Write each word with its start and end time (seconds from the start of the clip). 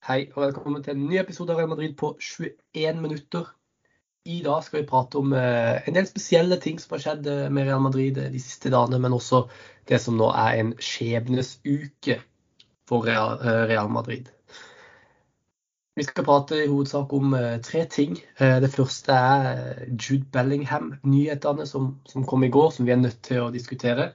Hei 0.00 0.30
og 0.32 0.46
velkommen 0.46 0.80
til 0.80 0.94
en 0.94 1.02
ny 1.10 1.18
episode 1.20 1.52
av 1.52 1.58
Real 1.60 1.68
Madrid 1.68 1.90
på 2.00 2.14
21 2.16 3.02
minutter. 3.02 3.50
I 4.24 4.38
dag 4.46 4.62
skal 4.64 4.78
vi 4.78 4.86
prate 4.88 5.20
om 5.20 5.34
eh, 5.36 5.76
en 5.84 5.96
del 5.98 6.06
spesielle 6.08 6.56
ting 6.56 6.78
som 6.80 6.94
har 6.94 7.02
skjedd 7.04 7.28
eh, 7.28 7.50
med 7.52 7.68
Real 7.68 7.82
Madrid 7.84 8.16
eh, 8.16 8.30
de 8.32 8.40
siste 8.40 8.72
dagene, 8.72 8.96
men 9.04 9.12
også 9.12 9.42
det 9.90 9.98
som 10.00 10.16
nå 10.16 10.30
er 10.32 10.62
en 10.62 10.70
skjebnesuke 10.80 12.16
for 12.88 13.04
Real, 13.04 13.92
Madrid. 13.92 14.32
Vi 16.00 16.08
skal 16.08 16.28
prate 16.30 16.62
i 16.62 16.70
hovedsak 16.72 17.12
om 17.12 17.36
tre 17.60 17.84
ting. 17.92 18.16
Det 18.40 18.72
første 18.72 19.12
er 19.12 19.84
Jude 19.90 20.24
Bellingham-nyhetene 20.32 21.68
som, 21.68 21.92
som, 22.08 22.24
kom 22.24 22.48
i 22.48 22.52
går, 22.56 22.72
som 22.72 22.88
vi 22.88 22.96
er 22.96 23.02
nødt 23.04 23.20
til 23.28 23.44
å 23.44 23.52
diskutere. 23.52 24.14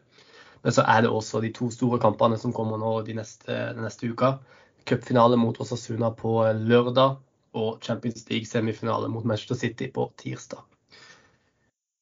Men 0.65 0.73
så 0.73 0.89
er 0.89 1.05
det 1.05 1.13
også 1.13 1.45
de 1.45 1.53
to 1.53 1.69
store 1.69 2.01
kampene 2.01 2.41
som 2.41 2.57
kommer 2.57 2.81
nå 2.81 2.97
de 3.05 3.19
neste, 3.21 3.53
de 3.77 3.85
neste 3.85 4.09
uka 4.09 4.39
cupfinale 4.85 5.37
mot 5.37 5.57
Osasuna 5.61 6.11
på 6.13 6.37
lørdag 6.61 7.17
og 7.55 7.83
Champions 7.83 8.25
League-semifinale 8.29 9.09
mot 9.09 9.25
Manchester 9.25 9.55
City 9.55 9.89
på 9.91 10.09
tirsdag. 10.19 10.63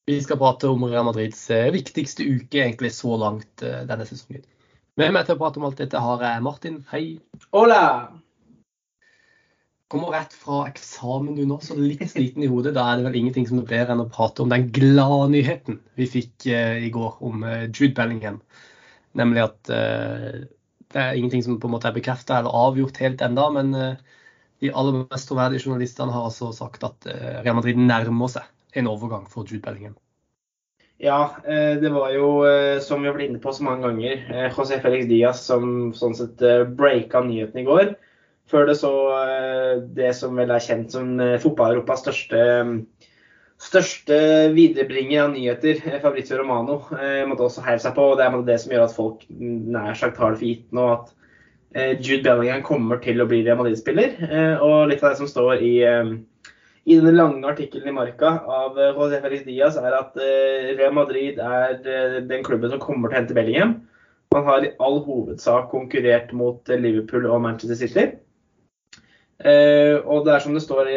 Vi 0.06 0.18
skal 0.20 0.36
prate 0.36 0.68
om 0.68 0.84
Real 0.84 1.06
Madrids 1.06 1.46
eh, 1.54 1.70
viktigste 1.72 2.26
uke 2.26 2.60
egentlig 2.60 2.90
så 2.92 3.14
langt 3.16 3.62
eh, 3.64 3.86
denne 3.88 4.04
sesongen. 4.04 4.42
Med 5.00 5.14
meg 5.14 5.24
til 5.24 5.38
å 5.38 5.40
prate 5.40 5.60
om 5.60 5.64
alt 5.70 5.80
dette 5.80 6.02
har 6.02 6.24
jeg 6.26 6.42
Martin. 6.44 6.82
Hei. 6.90 7.04
Hola! 7.56 7.80
Kommer 9.88 10.12
rett 10.12 10.34
fra 10.36 10.64
eksamen 10.68 11.38
du 11.38 11.44
nå, 11.48 11.56
så 11.64 11.76
litt 11.78 12.04
sliten 12.10 12.44
i 12.44 12.50
hodet. 12.50 12.74
Da 12.76 12.84
er 12.90 13.00
det 13.00 13.06
vel 13.08 13.16
ingenting 13.22 13.48
som 13.48 13.62
er 13.62 13.70
bedre 13.70 13.94
enn 13.94 14.04
å 14.04 14.10
prate 14.12 14.44
om 14.44 14.52
den 14.52 14.68
gladnyheten 14.74 15.80
vi 15.96 16.10
fikk 16.18 16.50
eh, 16.52 16.84
i 16.84 16.92
går 16.92 17.16
om 17.24 17.46
Jude 17.70 17.94
Bellingham. 17.96 18.42
Nemlig 19.16 19.44
at 19.46 19.70
det 20.94 21.02
er 21.02 21.18
ingenting 21.18 21.42
som 21.42 21.58
på 21.58 21.68
en 21.68 21.74
måte 21.74 21.90
er 21.90 21.96
bekrefta 21.96 22.38
eller 22.38 22.54
avgjort 22.54 23.00
helt 23.02 23.22
enda, 23.24 23.48
men 23.54 23.74
eh, 23.74 23.98
de 24.62 24.70
aller 24.70 25.02
mest 25.02 25.28
troverdige 25.30 25.66
journalistene 25.66 26.14
har 26.14 26.28
altså 26.28 26.52
sagt 26.54 26.86
at 26.86 27.08
eh, 27.10 27.40
Real 27.42 27.58
Madrid 27.58 27.80
nærmer 27.80 28.30
seg 28.30 28.46
en 28.78 28.90
overgang 28.90 29.26
for 29.30 29.46
Jude 29.48 29.64
Bellingham. 29.64 29.96
Ja, 31.02 31.34
eh, 31.50 31.74
det 31.82 31.90
var 31.92 32.14
jo, 32.14 32.30
som 32.84 33.02
vi 33.02 33.10
har 33.10 33.18
vært 33.18 33.28
inne 33.28 33.42
på 33.42 33.52
så 33.52 33.66
mange 33.66 33.88
ganger, 33.88 34.22
José 34.54 34.78
Felix 34.82 35.10
Diaz 35.10 35.42
som 35.42 35.90
sånn 35.98 36.14
sett 36.18 36.42
breaka 36.78 37.24
nyheten 37.26 37.64
i 37.64 37.66
går. 37.66 37.94
Før 38.50 38.68
det 38.68 38.76
så 38.76 38.92
det 39.96 40.10
som 40.18 40.36
vel 40.36 40.50
er 40.52 40.60
kjent 40.60 40.92
som 40.92 41.14
fotball-Europas 41.40 42.02
største 42.04 42.42
største 43.64 44.16
viderebringer 44.54 45.24
av 45.24 45.32
nyheter, 45.32 45.80
eh, 45.88 46.00
Fabrizio 46.02 46.38
Romano, 46.38 46.80
eh, 46.98 47.24
måtte 47.28 47.46
også 47.46 47.64
heie 47.64 47.80
seg 47.80 47.94
på. 47.96 48.10
og 48.12 48.18
Det 48.18 48.26
er 48.26 48.42
det 48.42 48.60
som 48.60 48.72
gjør 48.72 48.84
at 48.84 48.96
folk 48.96 49.24
nær 49.30 49.94
sagt 49.96 50.20
har 50.20 50.34
det 50.34 50.38
for 50.38 50.46
gitt 50.46 50.72
nå 50.72 50.84
at 50.92 51.12
eh, 51.74 51.96
Jude 51.98 52.22
Bellingham 52.22 52.62
kommer 52.62 53.00
til 53.02 53.20
å 53.20 53.26
bli 53.26 53.42
Real 53.42 53.58
Madrid-spiller. 53.58 54.60
Og 54.60 54.88
litt 54.88 55.02
av 55.02 55.14
det 55.14 55.18
som 55.22 55.30
står 55.30 55.62
i, 55.64 55.74
i 56.84 56.98
den 57.00 57.16
lange 57.16 57.48
artikkelen 57.48 57.88
i 57.88 57.96
Marca 57.96 58.36
av 58.46 58.76
José 58.76 59.20
Felix 59.22 59.44
Diaz, 59.46 59.76
er 59.76 59.96
at 59.96 60.14
Real 60.78 60.92
Madrid 60.94 61.40
er 61.40 62.20
den 62.20 62.44
klubben 62.44 62.70
som 62.70 62.82
kommer 62.82 63.08
til 63.08 63.16
å 63.16 63.20
hente 63.22 63.34
Bellingham. 63.34 63.80
Man 64.34 64.44
har 64.44 64.64
i 64.66 64.74
all 64.82 65.00
hovedsak 65.04 65.70
konkurrert 65.70 66.32
mot 66.32 66.62
Liverpool 66.68 67.26
og 67.26 67.42
Manchester 67.42 67.78
City. 67.78 68.06
Uh, 69.42 69.98
og 70.06 70.22
det 70.26 70.30
er 70.30 70.42
som 70.44 70.54
det 70.54 70.62
står 70.62 70.92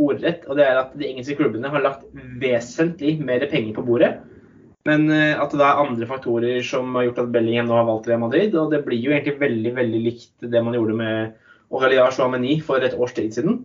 ordrett, 0.00 0.46
og 0.48 0.56
det 0.56 0.64
er 0.64 0.78
at 0.80 0.94
de 0.96 1.08
engelske 1.10 1.36
klubbene 1.36 1.68
har 1.68 1.84
lagt 1.84 2.06
vesentlig 2.40 3.18
mer 3.20 3.44
penger 3.50 3.76
på 3.76 3.84
bordet. 3.84 4.14
Men 4.88 5.04
uh, 5.12 5.36
at 5.42 5.52
det 5.52 5.64
er 5.64 5.82
andre 5.82 6.08
faktorer 6.08 6.64
som 6.64 6.96
har 6.96 7.10
gjort 7.10 7.20
at 7.26 7.34
Bellingham 7.34 7.68
nå 7.68 7.76
har 7.76 7.88
valgt 7.88 8.08
Real 8.08 8.22
Madrid. 8.24 8.56
Og 8.56 8.72
det 8.72 8.84
blir 8.86 9.02
jo 9.04 9.12
egentlig 9.12 9.36
veldig 9.42 9.74
veldig 9.76 10.02
likt 10.06 10.48
det 10.48 10.64
man 10.64 10.76
gjorde 10.76 10.96
med 10.96 11.36
Aurelia 11.74 12.08
Chouameni 12.14 12.58
for 12.64 12.84
et 12.84 12.96
års 12.96 13.16
tid 13.16 13.36
siden. 13.36 13.62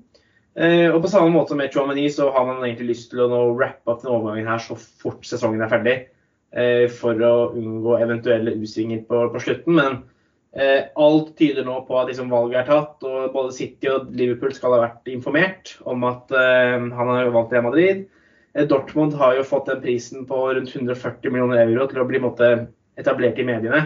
Uh, 0.59 0.91
og 0.91 0.99
på 1.05 1.13
samme 1.13 1.31
måte 1.31 1.55
med 1.55 1.71
Chouameni 1.71 2.09
så 2.11 2.27
har 2.35 2.47
man 2.49 2.63
egentlig 2.65 2.91
lyst 2.91 3.13
til 3.13 3.23
å 3.23 3.31
nå 3.31 3.43
wrappe 3.55 3.87
opp 3.87 4.03
den 4.03 4.11
overgangen 4.11 4.51
her 4.51 4.63
så 4.63 4.75
fort 4.75 5.23
sesongen 5.27 5.63
er 5.63 5.71
ferdig. 5.71 5.99
for 6.97 7.13
å 7.21 7.51
unngå 7.53 7.99
eventuelle 8.01 8.55
utsvinger 8.57 9.03
på, 9.05 9.19
på 9.29 9.41
slutten. 9.43 9.75
Men 9.77 9.99
alt 10.49 11.35
tyder 11.37 11.65
nå 11.65 11.75
på 11.85 11.97
at 11.99 12.07
liksom, 12.09 12.31
valget 12.33 12.63
er 12.63 12.69
tatt, 12.69 13.03
og 13.05 13.33
både 13.35 13.53
City 13.53 13.89
og 13.91 14.07
Liverpool 14.17 14.53
skal 14.55 14.73
ha 14.73 14.79
vært 14.81 15.11
informert 15.11 15.75
om 15.85 16.03
at 16.09 16.31
eh, 16.33 16.77
han 16.79 17.11
har 17.13 17.29
valgt 17.35 17.53
Real 17.53 17.67
Madrid. 17.67 18.07
Eh, 18.53 18.65
Dortmund 18.67 19.13
har 19.13 19.37
jo 19.37 19.45
fått 19.47 19.69
den 19.69 19.81
prisen 19.83 20.25
på 20.29 20.41
rundt 20.53 20.75
140 20.75 21.31
millioner 21.31 21.61
euro 21.67 21.87
til 21.89 22.01
å 22.01 22.07
bli 22.09 22.21
måtte, 22.23 22.49
etablert 22.99 23.39
i 23.39 23.45
mediene. 23.47 23.85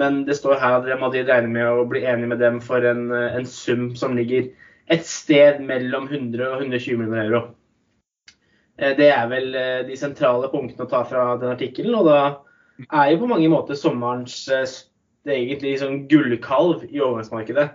Men 0.00 0.22
det 0.24 0.38
står 0.38 0.60
her 0.60 0.78
at 0.78 0.86
Real 0.86 1.00
Madrid 1.00 1.28
regner 1.28 1.52
med 1.52 1.80
å 1.80 1.88
bli 1.88 2.04
enig 2.08 2.28
med 2.30 2.40
dem 2.40 2.60
for 2.64 2.84
en, 2.84 3.10
eh, 3.12 3.34
en 3.36 3.48
sum 3.48 3.90
som 3.96 4.16
ligger 4.16 4.52
et 4.92 5.04
sted 5.06 5.60
mellom 5.64 6.08
100 6.08 6.46
og 6.48 6.62
120 6.62 7.00
millioner 7.00 7.26
euro. 7.26 7.42
Eh, 8.78 8.94
det 8.96 9.10
er 9.12 9.28
vel 9.28 9.54
eh, 9.54 9.82
de 9.88 9.98
sentrale 9.98 10.48
punktene 10.52 10.86
å 10.86 10.90
ta 10.90 11.02
fra 11.08 11.36
den 11.40 11.52
artikkelen. 11.52 11.94
Og 11.98 12.08
da 12.08 12.20
er 12.88 13.12
jo 13.12 13.22
på 13.24 13.32
mange 13.34 13.50
måter 13.52 13.78
sommerens 13.78 14.48
det 15.26 15.32
er 15.32 15.40
egentlig 15.44 15.76
sånn 15.80 16.02
gullkalv 16.10 16.84
i 16.88 17.00
overgangsmarkedet. 17.00 17.68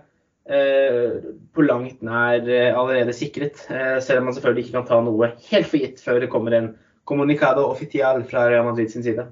Eh, 0.48 1.18
på 1.52 1.64
langt 1.66 2.04
nær 2.08 2.46
eh, 2.48 2.72
allerede 2.72 3.16
sikret. 3.16 3.66
Eh, 3.68 3.98
selv 4.04 4.22
om 4.22 4.30
man 4.30 4.36
selvfølgelig 4.36 4.64
ikke 4.64 4.78
kan 4.78 4.86
ta 4.88 5.00
noe 5.04 5.34
helt 5.50 5.68
for 5.68 5.82
gitt 5.82 6.00
før 6.00 6.22
det 6.24 6.30
kommer 6.32 6.56
en 6.56 6.70
communicado 7.08 7.66
official 7.68 8.22
fra 8.28 8.46
Real 8.48 8.64
Madrid 8.68 8.94
sin 8.94 9.04
side. 9.04 9.28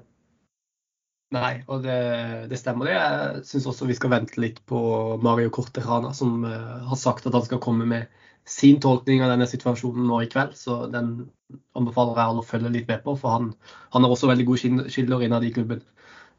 Nei, 1.32 1.64
og 1.72 1.82
det, 1.84 1.96
det 2.52 2.60
stemmer 2.60 2.88
det. 2.88 2.98
Jeg 2.98 3.46
syns 3.48 3.70
også 3.72 3.88
vi 3.88 3.96
skal 3.96 4.12
vente 4.12 4.38
litt 4.40 4.60
på 4.68 4.78
Mario 5.24 5.50
Corterana, 5.52 6.12
som 6.14 6.44
har 6.46 7.00
sagt 7.00 7.26
at 7.26 7.34
han 7.34 7.44
skal 7.48 7.60
komme 7.64 7.88
med 7.88 8.12
sin 8.46 8.78
tolkning 8.80 9.24
av 9.24 9.32
denne 9.32 9.48
situasjonen 9.50 10.06
nå 10.06 10.20
i 10.22 10.28
kveld. 10.30 10.54
Så 10.56 10.84
den 10.92 11.26
anbefaler 11.76 12.20
jeg 12.20 12.30
alle 12.30 12.44
å 12.44 12.46
følge 12.46 12.72
litt 12.76 12.92
med 12.92 13.02
på, 13.04 13.16
for 13.18 13.34
han, 13.34 13.50
han 13.96 14.06
har 14.06 14.14
også 14.14 14.30
veldig 14.30 14.46
gode 14.52 14.92
skiller 14.92 15.24
innad 15.26 15.48
i 15.48 15.52
klubben. 15.56 15.82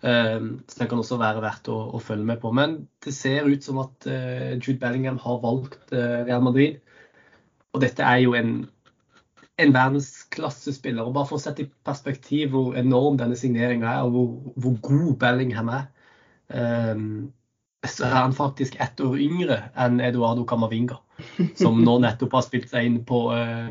Ehm, 0.06 0.62
så 0.68 0.80
den 0.80 0.90
kan 0.92 1.00
også 1.02 1.18
være 1.18 1.42
verdt 1.42 1.70
å, 1.74 1.78
å, 1.98 2.02
følge 2.02 2.26
med 2.28 2.42
på. 2.42 2.52
Men 2.54 2.80
det 3.04 3.14
ser 3.16 3.48
ut 3.50 3.66
som 3.66 3.82
at 3.82 4.10
uh, 4.10 4.54
Jude 4.58 4.80
Bellingham 4.82 5.18
har 5.24 5.40
valgt 5.44 5.94
uh, 5.94 6.24
Real 6.28 6.44
Madrid. 6.46 6.78
Og 7.74 7.82
dette 7.82 8.06
er 8.06 8.22
jo 8.22 8.36
en, 8.38 8.60
en 9.58 9.74
verdensklassespiller. 9.74 11.02
Og 11.06 11.16
bare 11.18 11.30
for 11.30 11.40
å 11.40 11.42
sette 11.42 11.66
i 11.66 11.72
perspektiv 11.88 12.54
hvor 12.54 12.78
enorm 12.78 13.18
denne 13.20 13.38
signeringa 13.40 13.96
er, 13.96 14.06
og 14.06 14.14
hvor, 14.14 14.54
hvor, 14.56 14.78
god 14.86 15.18
Bellingham 15.24 15.74
er, 15.74 15.90
så 17.88 18.06
er 18.08 18.14
han 18.16 18.32
faktisk 18.32 18.78
ett 18.80 19.02
år 19.04 19.18
yngre 19.20 19.58
enn 19.76 20.00
Eduardo 20.00 20.46
Camavinga. 20.48 20.96
Som 21.60 21.82
nå 21.84 21.98
nettopp 22.00 22.38
har 22.38 22.46
spilt 22.46 22.70
seg 22.72 22.88
inn 22.88 23.02
på 23.06 23.20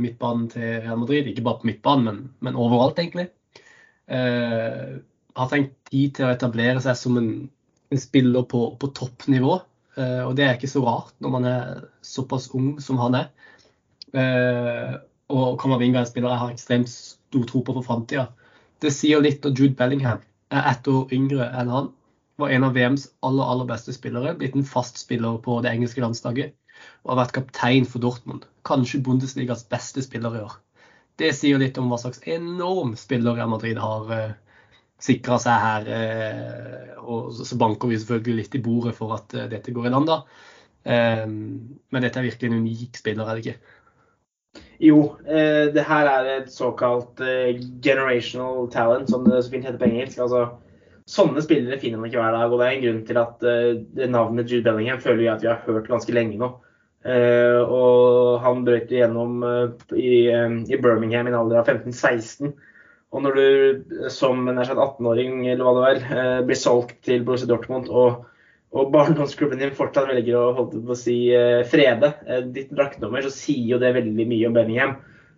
midtbanen 0.03 0.51
til 0.53 0.83
Real 0.85 1.01
Madrid. 1.01 1.31
Ikke 1.31 1.47
bare 1.47 1.63
på 1.63 1.71
midtbanen, 1.71 2.05
men, 2.05 2.21
men 2.45 2.61
overalt, 2.61 3.01
egentlig. 3.01 3.31
Har 5.37 5.51
trengt 5.51 5.75
tid 5.91 6.17
til 6.17 6.27
å 6.27 6.33
etablere 6.33 6.83
seg 6.85 6.97
som 6.99 7.19
en, 7.21 7.31
en 7.93 8.01
spiller 8.01 8.47
på, 8.49 8.69
på 8.81 8.93
toppnivå. 8.97 9.59
Uh, 9.97 10.23
og 10.27 10.37
det 10.37 10.47
er 10.47 10.57
ikke 10.57 10.71
så 10.71 10.83
rart 10.85 11.15
når 11.25 11.33
man 11.33 11.49
er 11.49 11.69
såpass 12.05 12.51
ung 12.57 12.77
som 12.85 13.01
han 13.01 13.21
er. 13.23 13.29
Uh, 14.17 14.97
og 15.33 15.57
Kamavinga 15.61 16.01
er 16.01 16.07
en 16.07 16.11
spiller 16.11 16.33
jeg 16.33 16.43
har 16.43 16.55
ekstremt 16.55 16.91
stor 16.93 17.47
tro 17.49 17.63
på 17.67 17.75
for 17.77 17.87
framtida. 17.87 18.29
Det 18.83 18.93
sier 18.95 19.23
litt 19.25 19.45
når 19.45 19.57
Jude 19.57 19.77
Bellingham 19.79 20.21
er 20.53 20.69
ett 20.71 20.89
år 20.89 21.13
yngre 21.17 21.49
enn 21.61 21.73
han. 21.73 21.91
Var 22.37 22.53
en 22.53 22.67
av 22.69 22.77
VMs 22.77 23.09
aller 23.25 23.51
aller 23.53 23.69
beste 23.69 23.95
spillere. 23.97 24.35
Blitt 24.37 24.57
en 24.57 24.69
fast 24.69 25.01
spiller 25.01 25.39
på 25.43 25.59
det 25.65 25.73
engelske 25.73 26.05
landslaget. 26.05 26.53
Og 27.05 27.15
har 27.15 27.23
vært 27.23 27.37
kaptein 27.39 27.89
for 27.89 28.05
Dortmund. 28.05 28.45
Kanskje 28.69 29.01
Bundesligas 29.05 29.65
beste 29.73 30.05
spiller 30.05 30.37
i 30.37 30.43
år. 30.45 30.59
Det 31.17 31.33
sier 31.33 31.57
litt 31.59 31.79
om 31.81 31.89
hva 31.89 31.97
slags 32.01 32.21
enorm 32.29 32.93
spiller 33.01 33.39
Real 33.39 33.49
Madrid 33.49 33.81
har 33.81 34.11
uh, 34.13 34.35
sikra 35.03 35.39
seg 35.41 35.63
her. 35.63 35.89
Eh, 35.93 36.93
og 37.07 37.33
så 37.37 37.59
banker 37.61 37.91
vi 37.91 37.99
selvfølgelig 38.01 38.43
litt 38.43 38.59
i 38.59 38.63
bordet 38.65 38.97
for 38.97 39.17
at 39.19 39.35
eh, 39.37 39.49
dette 39.51 39.75
går 39.75 39.89
i 39.89 39.95
land, 39.95 40.11
da. 40.11 40.21
Eh, 40.87 41.25
men 41.27 42.05
dette 42.05 42.21
er 42.21 42.29
virkelig 42.29 42.51
en 42.51 42.61
unik 42.63 43.01
spiller, 43.03 43.27
er 43.27 43.39
det 43.39 43.47
ikke? 43.47 43.75
Jo, 44.81 44.99
det 45.25 45.83
her 45.85 46.07
er 46.09 46.27
et 46.31 46.49
såkalt 46.53 47.21
generational 47.85 48.69
talent, 48.73 49.09
som 49.09 49.25
det 49.25 49.43
så 49.45 49.53
fint 49.53 49.65
heter 49.65 49.81
på 49.81 49.89
engelsk. 49.89 50.21
altså 50.21 50.47
Sånne 51.09 51.41
spillere 51.45 51.79
finner 51.81 52.01
man 52.01 52.11
ikke 52.11 52.21
hver 52.21 52.37
dag. 52.37 52.53
og 52.53 52.61
Det 52.61 52.67
er 52.67 52.75
en 52.75 52.85
grunn 52.85 53.03
til 53.09 53.21
at 53.21 53.45
navnet 54.13 54.53
Jude 54.53 54.65
Bellingham 54.65 55.01
føler 55.01 55.21
vi 55.23 55.29
at 55.33 55.45
vi 55.45 55.49
har 55.49 55.63
hørt 55.65 55.89
ganske 55.89 56.13
lenge 56.13 56.41
nå. 56.41 56.49
og 57.69 58.41
Han 58.45 58.65
brøt 58.69 58.93
igjennom 58.93 59.45
i 59.97 60.81
Birmingham 60.81 61.29
i 61.29 61.33
en 61.33 61.39
alder 61.41 61.63
av 61.63 61.73
15-16. 61.73 62.53
Og 63.15 63.23
når 63.23 63.37
du 63.37 64.09
som 64.13 64.41
en 64.51 64.59
18-åring 64.59 65.45
eller 65.47 65.63
hva 65.63 65.75
det 65.77 65.91
er, 65.91 66.01
eh, 66.11 66.41
blir 66.47 66.59
solgt 66.59 66.99
til 67.07 67.23
Borussia 67.27 67.49
Dortmund, 67.49 67.89
og, 67.89 68.25
og 68.75 68.91
barndomsklubben 68.93 69.63
din 69.63 69.75
fortsatt 69.77 70.11
velger 70.11 70.39
å, 70.41 70.55
holde 70.59 70.83
på 70.83 70.95
å 70.95 70.99
si, 70.99 71.19
eh, 71.35 71.63
frede 71.71 72.13
eh, 72.27 72.43
ditt 72.43 72.75
draktnummer, 72.75 73.23
så 73.25 73.33
sier 73.33 73.77
jo 73.77 73.81
det 73.83 73.95
veldig 73.97 74.27
mye 74.33 74.51
om 74.51 74.59
Benningham. 74.59 74.97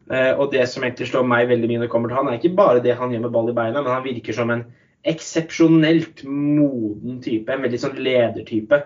Og 0.09 0.55
det 0.55 0.63
som 0.73 0.81
egentlig 0.87 1.11
slår 1.11 1.27
meg 1.29 1.51
veldig 1.51 1.69
mye 1.69 1.81
når 1.83 1.85
det 1.85 1.93
kommer 1.93 2.09
til 2.09 2.17
han, 2.17 2.29
er 2.31 2.39
ikke 2.39 2.57
bare 2.57 2.81
det 2.81 2.95
han 2.97 3.11
gjør 3.13 3.27
med 3.27 3.33
ball 3.35 3.51
i 3.51 3.55
beina, 3.59 3.83
men 3.83 3.93
han 3.93 4.07
virker 4.07 4.33
som 4.33 4.49
en 4.55 4.63
eksepsjonelt 5.05 6.23
moden 6.25 7.19
type. 7.21 7.53
En 7.53 7.67
veldig 7.67 7.81
sånn 7.83 7.99
ledertype. 8.01 8.81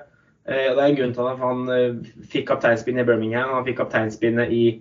Eh, 0.45 0.71
og 0.71 0.77
Det 0.77 0.83
er 0.83 0.89
en 0.89 0.97
grunn 0.99 1.15
til 1.15 1.29
at 1.31 1.43
han 1.43 1.61
eh, 1.71 2.17
fikk 2.33 2.49
kapteinspinnet 2.51 3.05
i 3.05 3.09
Birmingham, 3.11 3.55
han 3.55 3.67
fikk 3.67 3.79
kapteinspinnet 3.79 4.51
i 4.51 4.65
eh, 4.73 4.81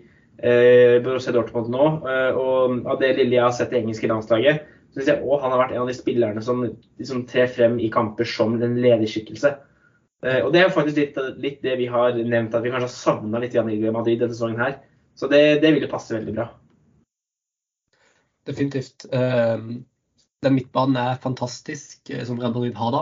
Borussia 1.06 1.34
Dortmund 1.36 1.72
nå. 1.74 1.88
Eh, 2.10 2.38
og 2.38 2.86
av 2.90 3.02
det 3.02 3.16
lille 3.18 3.38
jeg 3.38 3.46
har 3.46 3.56
sett 3.56 3.74
i 3.76 3.82
engelske 3.82 4.10
landslaget, 4.12 4.64
syns 4.96 5.12
jeg 5.12 5.24
òg 5.24 5.44
han 5.44 5.54
har 5.54 5.64
vært 5.64 5.76
en 5.76 5.84
av 5.84 5.92
de 5.92 5.98
spillerne 5.98 6.44
som 6.46 6.64
liksom 6.66 7.26
trer 7.30 7.52
frem 7.52 7.78
i 7.80 7.92
kamper 7.94 8.28
som 8.28 8.58
en 8.58 8.80
lederskikkelse. 8.82 9.54
Eh, 10.26 10.40
og 10.42 10.52
det 10.54 10.64
er 10.64 10.74
faktisk 10.74 11.00
litt, 11.02 11.22
litt, 11.42 11.62
det 11.66 11.78
vi 11.82 11.90
har 11.92 12.18
nevnt, 12.18 12.56
at 12.56 12.66
vi 12.66 12.74
kanskje 12.74 12.90
har 12.90 12.96
savna 12.96 13.44
litt 13.44 13.56
i 13.58 13.94
Madrid 13.94 14.22
denne 14.22 14.34
sesongen 14.34 14.62
her. 14.62 14.80
Så 15.18 15.30
det, 15.32 15.62
det 15.62 15.76
vil 15.76 15.86
jo 15.86 15.92
passe 15.92 16.16
veldig 16.16 16.36
bra. 16.38 16.50
Definitivt. 18.48 19.06
Den 20.42 20.56
midtbanen 20.58 20.98
er 20.98 21.20
fantastisk, 21.22 22.10
eh, 22.10 22.24
som 22.26 22.40
Real 22.40 22.54
Madrid 22.54 22.74
har 22.76 22.92
da. 22.96 23.02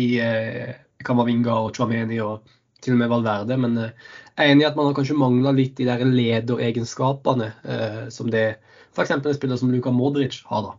I 0.00 0.06
eh, 0.24 0.78
Kamavinga 1.04 1.58
og 1.66 1.74
Chouameni 1.76 2.20
og 2.24 2.48
til 2.84 2.96
og 2.96 3.00
med 3.02 3.10
Valverde. 3.12 3.56
Men 3.60 3.78
eh, 3.78 3.94
jeg 4.34 4.44
er 4.44 4.52
enig 4.54 4.66
i 4.66 4.68
at 4.70 4.76
man 4.78 4.90
har 4.90 4.98
kanskje 4.98 5.18
mangla 5.18 5.54
litt 5.56 5.76
de 5.78 5.88
der 5.88 6.04
lederegenskapene 6.06 7.50
eh, 7.64 8.04
som 8.12 8.30
det 8.32 8.44
f.eks. 8.90 9.16
en 9.16 9.34
spiller 9.36 9.60
som 9.60 9.72
Luka 9.72 9.92
Modric 9.94 10.42
har. 10.50 10.68
da. 10.68 10.76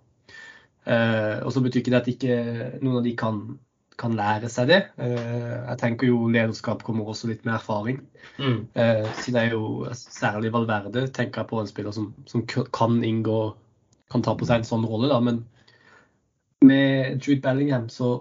Eh, 0.92 1.36
og 1.46 1.52
så 1.54 1.64
betyr 1.64 1.84
ikke 1.84 1.94
det 1.94 2.02
at 2.02 2.12
ikke 2.12 2.38
noen 2.82 3.00
av 3.00 3.06
de 3.06 3.16
kan, 3.18 3.42
kan 4.02 4.18
lære 4.18 4.50
seg 4.52 4.72
det. 4.72 4.82
Eh, 5.02 5.58
jeg 5.70 5.80
tenker 5.82 6.12
jo 6.12 6.28
lederskap 6.32 6.84
kommer 6.88 7.12
også 7.12 7.32
litt 7.32 7.46
med 7.48 7.56
erfaring. 7.60 8.02
Mm. 8.38 8.68
så 9.18 9.32
det 9.34 9.40
er 9.42 9.54
jo 9.56 9.88
særlig 9.98 10.52
Valverde 10.54 11.08
tenker 11.14 11.42
jeg 11.42 11.50
på 11.50 11.58
en 11.58 11.70
spiller 11.70 11.94
som, 11.96 12.12
som 12.30 12.44
kan 12.46 13.00
inngå 13.04 13.40
kan 14.12 14.24
ta 14.26 14.36
på 14.38 14.46
seg 14.48 14.62
en 14.62 14.68
sånn 14.68 14.86
rolle, 14.88 15.10
da. 15.10 15.20
Men 15.24 15.42
med 16.62 17.22
Jude 17.24 17.42
Bellingham 17.42 17.88
så 17.90 18.20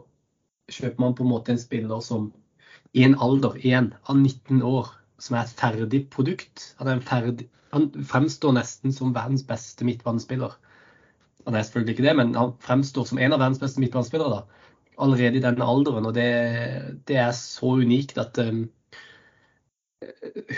kjøper 0.71 1.03
man 1.03 1.17
på 1.19 1.27
en 1.27 1.33
måte 1.33 1.53
en 1.55 1.61
spiller 1.61 2.01
som 2.05 2.31
i 2.97 3.05
en 3.07 3.17
alder 3.23 3.57
igjen 3.61 3.93
av 4.11 4.19
19 4.19 4.63
år, 4.67 4.91
som 5.21 5.37
er 5.37 5.45
et 5.45 5.61
ferdig 5.61 6.01
produkt. 6.13 6.71
Han, 6.81 6.91
er 6.91 7.05
ferdig, 7.05 7.47
han 7.75 7.91
fremstår 8.09 8.57
nesten 8.57 8.95
som 8.95 9.15
verdens 9.15 9.45
beste 9.47 9.87
midtbanespiller. 9.87 10.57
Han 11.47 11.57
er 11.57 11.65
selvfølgelig 11.65 11.97
ikke 11.97 12.09
det, 12.09 12.17
men 12.19 12.35
han 12.37 12.57
fremstår 12.65 13.07
som 13.09 13.21
en 13.21 13.37
av 13.37 13.41
verdens 13.43 13.63
beste 13.63 13.83
midtbanespillere 13.83 14.41
da, 14.41 14.67
allerede 15.01 15.41
i 15.41 15.45
denne 15.45 15.71
alderen. 15.73 16.09
Og 16.11 16.15
det, 16.17 16.29
det 17.09 17.17
er 17.23 17.33
så 17.37 17.77
unikt 17.81 18.19
at 18.21 18.39
um, 18.43 18.67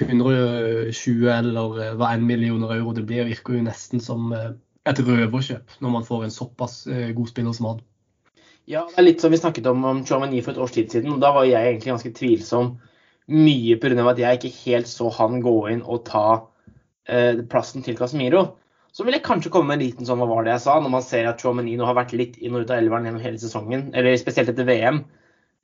120 0.00 1.28
eller 1.32 1.94
hva 1.98 2.12
enn 2.14 2.26
millioner 2.26 2.76
euro 2.78 2.94
det 2.96 3.04
blir, 3.06 3.28
virker 3.28 3.58
jo 3.58 3.66
nesten 3.66 4.02
som 4.02 4.30
uh, 4.34 4.52
et 4.88 5.00
røverkjøp 5.06 5.78
når 5.82 5.94
man 5.96 6.06
får 6.06 6.26
en 6.26 6.34
såpass 6.34 6.86
eh, 6.90 7.10
god 7.14 7.30
spiller 7.30 7.54
som 7.56 7.68
han. 7.70 7.82
Ja, 8.70 8.84
det 8.86 9.00
er 9.00 9.06
litt 9.08 9.22
som 9.22 9.32
vi 9.32 9.40
snakket 9.40 9.66
om 9.66 9.84
om 9.84 10.00
Chouamani 10.06 10.40
for 10.42 10.54
et 10.54 10.62
års 10.62 10.74
tid 10.74 10.92
siden. 10.92 11.16
og 11.16 11.20
Da 11.22 11.32
var 11.34 11.46
jeg 11.48 11.58
egentlig 11.58 11.92
ganske 11.92 12.12
tvilsom. 12.14 12.76
Mye 13.32 13.78
pga. 13.80 14.08
at 14.10 14.18
jeg 14.18 14.38
ikke 14.38 14.56
helt 14.64 14.90
så 14.90 15.10
han 15.18 15.40
gå 15.42 15.56
inn 15.70 15.82
og 15.82 16.04
ta 16.06 16.26
eh, 17.08 17.42
plassen 17.42 17.82
til 17.82 17.96
Casemiro. 17.96 18.56
Så 18.92 19.04
vil 19.04 19.16
jeg 19.16 19.24
kanskje 19.24 19.50
komme 19.50 19.72
med 19.72 19.80
en 19.80 19.86
liten 19.86 20.06
sånn 20.06 20.20
hva 20.20 20.28
var 20.28 20.44
det 20.44 20.52
jeg 20.52 20.64
sa, 20.66 20.78
når 20.78 20.90
man 20.92 21.02
ser 21.02 21.26
at 21.26 21.40
Chouameni 21.40 21.76
nå 21.76 21.86
har 21.88 21.96
vært 21.96 22.12
litt 22.12 22.36
inn 22.38 22.54
og 22.54 22.66
ut 22.66 22.70
av 22.70 22.82
elveren 22.82 23.08
gjennom 23.08 23.24
hele 23.24 23.40
sesongen, 23.40 23.86
eller 23.96 24.18
spesielt 24.20 24.52
etter 24.52 24.68
VM. 24.68 25.04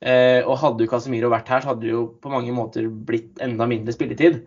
Eh, 0.00 0.40
og 0.46 0.58
hadde 0.62 0.86
jo 0.86 0.90
Casemiro 0.90 1.30
vært 1.30 1.50
her, 1.52 1.60
så 1.60 1.74
hadde 1.74 1.84
det 1.84 1.92
jo 1.92 2.06
på 2.22 2.32
mange 2.32 2.54
måter 2.54 2.88
blitt 2.88 3.42
enda 3.44 3.66
mindre 3.68 3.92
spilletid. 3.92 4.40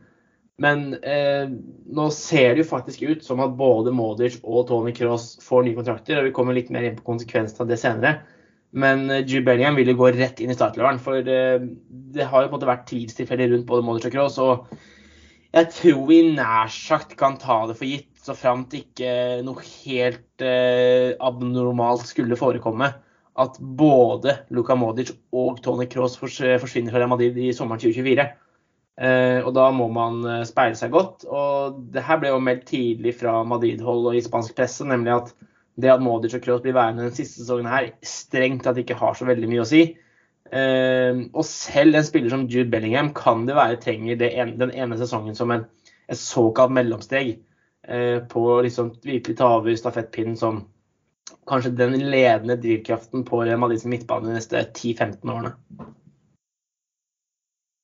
Men 0.62 0.94
eh, 1.02 1.48
nå 1.94 2.10
ser 2.14 2.54
det 2.54 2.64
jo 2.64 2.70
faktisk 2.70 3.02
ut 3.06 3.24
som 3.26 3.42
at 3.44 3.56
både 3.58 3.94
Modic 3.96 4.40
og 4.42 4.68
Tony 4.70 4.94
Cross 4.96 5.36
får 5.46 5.66
nye 5.66 5.78
kontrakter. 5.78 6.20
og 6.20 6.30
Vi 6.30 6.36
kommer 6.36 6.58
litt 6.58 6.70
mer 6.74 6.86
inn 6.88 6.98
på 6.98 7.08
konsekvensene 7.08 7.66
av 7.66 7.72
det 7.72 7.80
senere. 7.82 8.14
Men 8.72 9.10
eh, 9.10 9.26
Jude 9.26 9.46
Bellingham 9.48 9.78
vil 9.80 9.92
jo 9.92 9.98
gå 10.00 10.12
rett 10.16 10.40
inn 10.44 10.54
i 10.54 10.58
startleveren. 10.58 11.02
For 11.04 11.20
eh, 11.20 11.68
det 12.16 12.28
har 12.28 12.46
jo 12.46 12.52
på 12.52 12.56
en 12.56 12.58
måte 12.60 12.70
vært 12.70 12.88
tvilstilfeller 12.92 13.52
rundt 13.54 13.68
både 13.70 13.86
Modric 13.88 14.10
og 14.12 14.16
Cross. 14.16 14.40
Og 14.42 14.74
jeg 15.52 15.72
tror 15.76 16.04
vi 16.08 16.22
nær 16.38 16.72
sagt 16.72 17.18
kan 17.20 17.38
ta 17.40 17.64
det 17.68 17.78
for 17.80 17.90
gitt, 17.90 18.10
så 18.22 18.38
framt 18.38 18.76
ikke 18.78 19.42
noe 19.44 19.64
helt 19.66 20.46
eh, 20.46 21.18
abnormalt 21.20 22.06
skulle 22.08 22.38
forekomme, 22.40 22.92
at 23.42 23.58
både 23.60 24.38
Luka 24.54 24.78
Modic 24.78 25.12
og 25.36 25.60
Tony 25.66 25.88
Cross 25.92 26.20
forsvinner 26.22 26.94
fra 26.94 27.10
Madrid 27.10 27.40
i 27.42 27.52
sommeren 27.56 27.82
2024. 27.82 28.30
Eh, 29.02 29.40
og 29.42 29.54
da 29.56 29.70
må 29.74 29.88
man 29.92 30.20
eh, 30.28 30.44
speile 30.48 30.78
seg 30.78 30.94
godt. 30.94 31.26
Og 31.26 31.80
det 31.94 32.04
her 32.06 32.20
ble 32.22 32.34
jo 32.34 32.42
meldt 32.44 32.68
tidlig 32.70 33.16
fra 33.20 33.40
Madrid-hold 33.48 34.12
og 34.12 34.18
i 34.18 34.24
spansk 34.24 34.56
presse, 34.58 34.86
nemlig 34.88 35.16
at 35.16 35.34
det 35.80 35.92
at 35.94 36.04
Modic 36.04 36.36
og 36.38 36.44
Kroos 36.44 36.64
blir 36.64 36.76
værende 36.76 37.06
den 37.08 37.16
siste 37.16 37.42
sesongen 37.42 37.70
her, 37.72 37.92
strengt 38.06 38.66
tatt 38.66 38.82
ikke 38.82 38.98
har 39.00 39.16
så 39.18 39.28
veldig 39.30 39.52
mye 39.52 39.64
å 39.64 39.70
si. 39.70 39.84
Uh, 40.52 41.30
og 41.32 41.46
selv 41.48 41.96
en 41.96 42.04
spiller 42.04 42.34
som 42.34 42.44
Jude 42.52 42.72
Bellingham 42.74 43.14
kan 43.16 43.46
det 43.48 43.56
være 43.56 43.80
trenger 43.84 44.20
en, 44.28 44.58
den 44.60 44.74
ene 44.76 45.00
sesongen 45.00 45.38
som 45.38 45.54
en, 45.56 45.64
et 46.12 46.20
såkalt 46.20 46.74
mellomsteg 46.76 47.38
på 48.30 48.42
å 48.46 48.60
liksom 48.62 48.92
virkelig 49.02 49.40
ta 49.40 49.48
over 49.56 49.74
stafettpinnen 49.74 50.36
som 50.38 50.60
kanskje 51.50 51.72
den 51.76 51.96
ledende 52.12 52.56
drivkraften 52.62 53.24
på 53.26 53.42
Madrids 53.58 53.88
midtbane 53.90 54.30
de 54.30 54.36
neste 54.38 54.62
10-15 54.62 55.32
årene. 55.32 55.54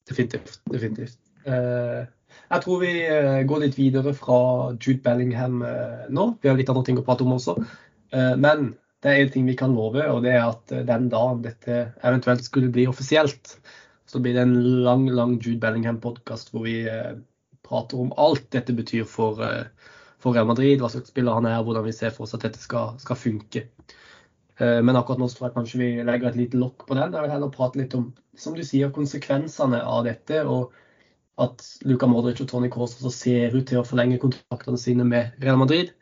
Definitivt. 0.07 0.59
definitivt. 0.71 1.17
Eh, 1.43 2.05
jeg 2.47 2.63
tror 2.63 2.81
vi 2.83 2.91
eh, 3.03 3.43
går 3.49 3.63
litt 3.63 3.77
videre 3.77 4.13
fra 4.15 4.39
Jude 4.75 5.01
Bellingham 5.05 5.61
eh, 5.65 6.05
nå. 6.13 6.29
Vi 6.41 6.49
har 6.49 6.59
litt 6.59 6.69
andre 6.71 6.85
ting 6.87 6.99
å 7.01 7.05
prate 7.07 7.25
om 7.25 7.35
også. 7.37 7.57
Men 8.39 8.69
det 9.03 9.11
er 9.11 9.17
en 9.19 9.31
ting 9.33 9.47
vi 9.49 9.57
kan 9.59 9.73
love, 9.75 9.99
og 10.07 10.21
det 10.23 10.31
er 10.31 10.45
at 10.45 10.71
den 10.87 11.09
dagen 11.11 11.41
dette 11.43 11.89
eventuelt 12.07 12.45
skulle 12.45 12.69
bli 12.71 12.85
offisielt, 12.87 13.57
så 14.07 14.21
blir 14.23 14.37
det 14.37 14.45
en 14.45 14.53
lang, 14.85 15.03
lang 15.11 15.33
Jude 15.41 15.59
Bellingham-podkast 15.59 16.53
hvor 16.53 16.63
vi 16.63 16.85
prater 17.67 17.99
om 17.99 18.13
alt 18.15 18.47
dette 18.55 18.71
betyr 18.77 19.03
for, 19.03 19.43
for 20.23 20.37
Real 20.37 20.47
Madrid, 20.47 20.79
hva 20.79 20.87
slags 20.93 21.11
spiller 21.11 21.35
han 21.35 21.49
er, 21.51 21.59
hvordan 21.67 21.83
vi 21.83 21.97
ser 21.99 22.15
for 22.15 22.23
oss 22.23 22.37
at 22.37 22.47
dette 22.47 22.63
skal, 22.63 22.95
skal 23.03 23.19
funke. 23.19 23.65
Eh, 24.57 24.81
men 24.81 24.97
akkurat 24.97 25.21
nå 25.21 25.29
tror 25.29 25.47
jeg 25.47 25.55
kanskje 25.55 25.79
vi 25.81 25.89
legger 26.05 26.31
et 26.31 26.39
lite 26.39 26.59
lokk 26.59 26.87
på 26.87 26.97
den. 26.97 27.13
Jeg 27.13 27.25
vil 27.25 27.33
heller 27.33 27.53
prate 27.53 27.81
litt 27.81 27.93
om 27.97 28.09
som 28.37 28.57
du 28.57 28.63
sier, 28.65 28.93
konsekvensene 28.93 29.81
av 29.85 30.05
dette. 30.09 30.43
og 30.45 30.73
at 31.37 31.63
Luka 31.85 32.07
Modric 32.09 32.41
og 32.41 32.49
Tony 32.49 32.69
Kroos 32.73 32.95
også 32.97 33.11
ser 33.13 33.55
ut 33.55 33.67
til 33.69 33.81
å 33.81 33.85
forlenge 33.85 34.19
kontraktene 34.21 34.79
sine 34.81 35.05
med 35.05 35.37
Real 35.43 35.59
Madrid. 35.61 35.93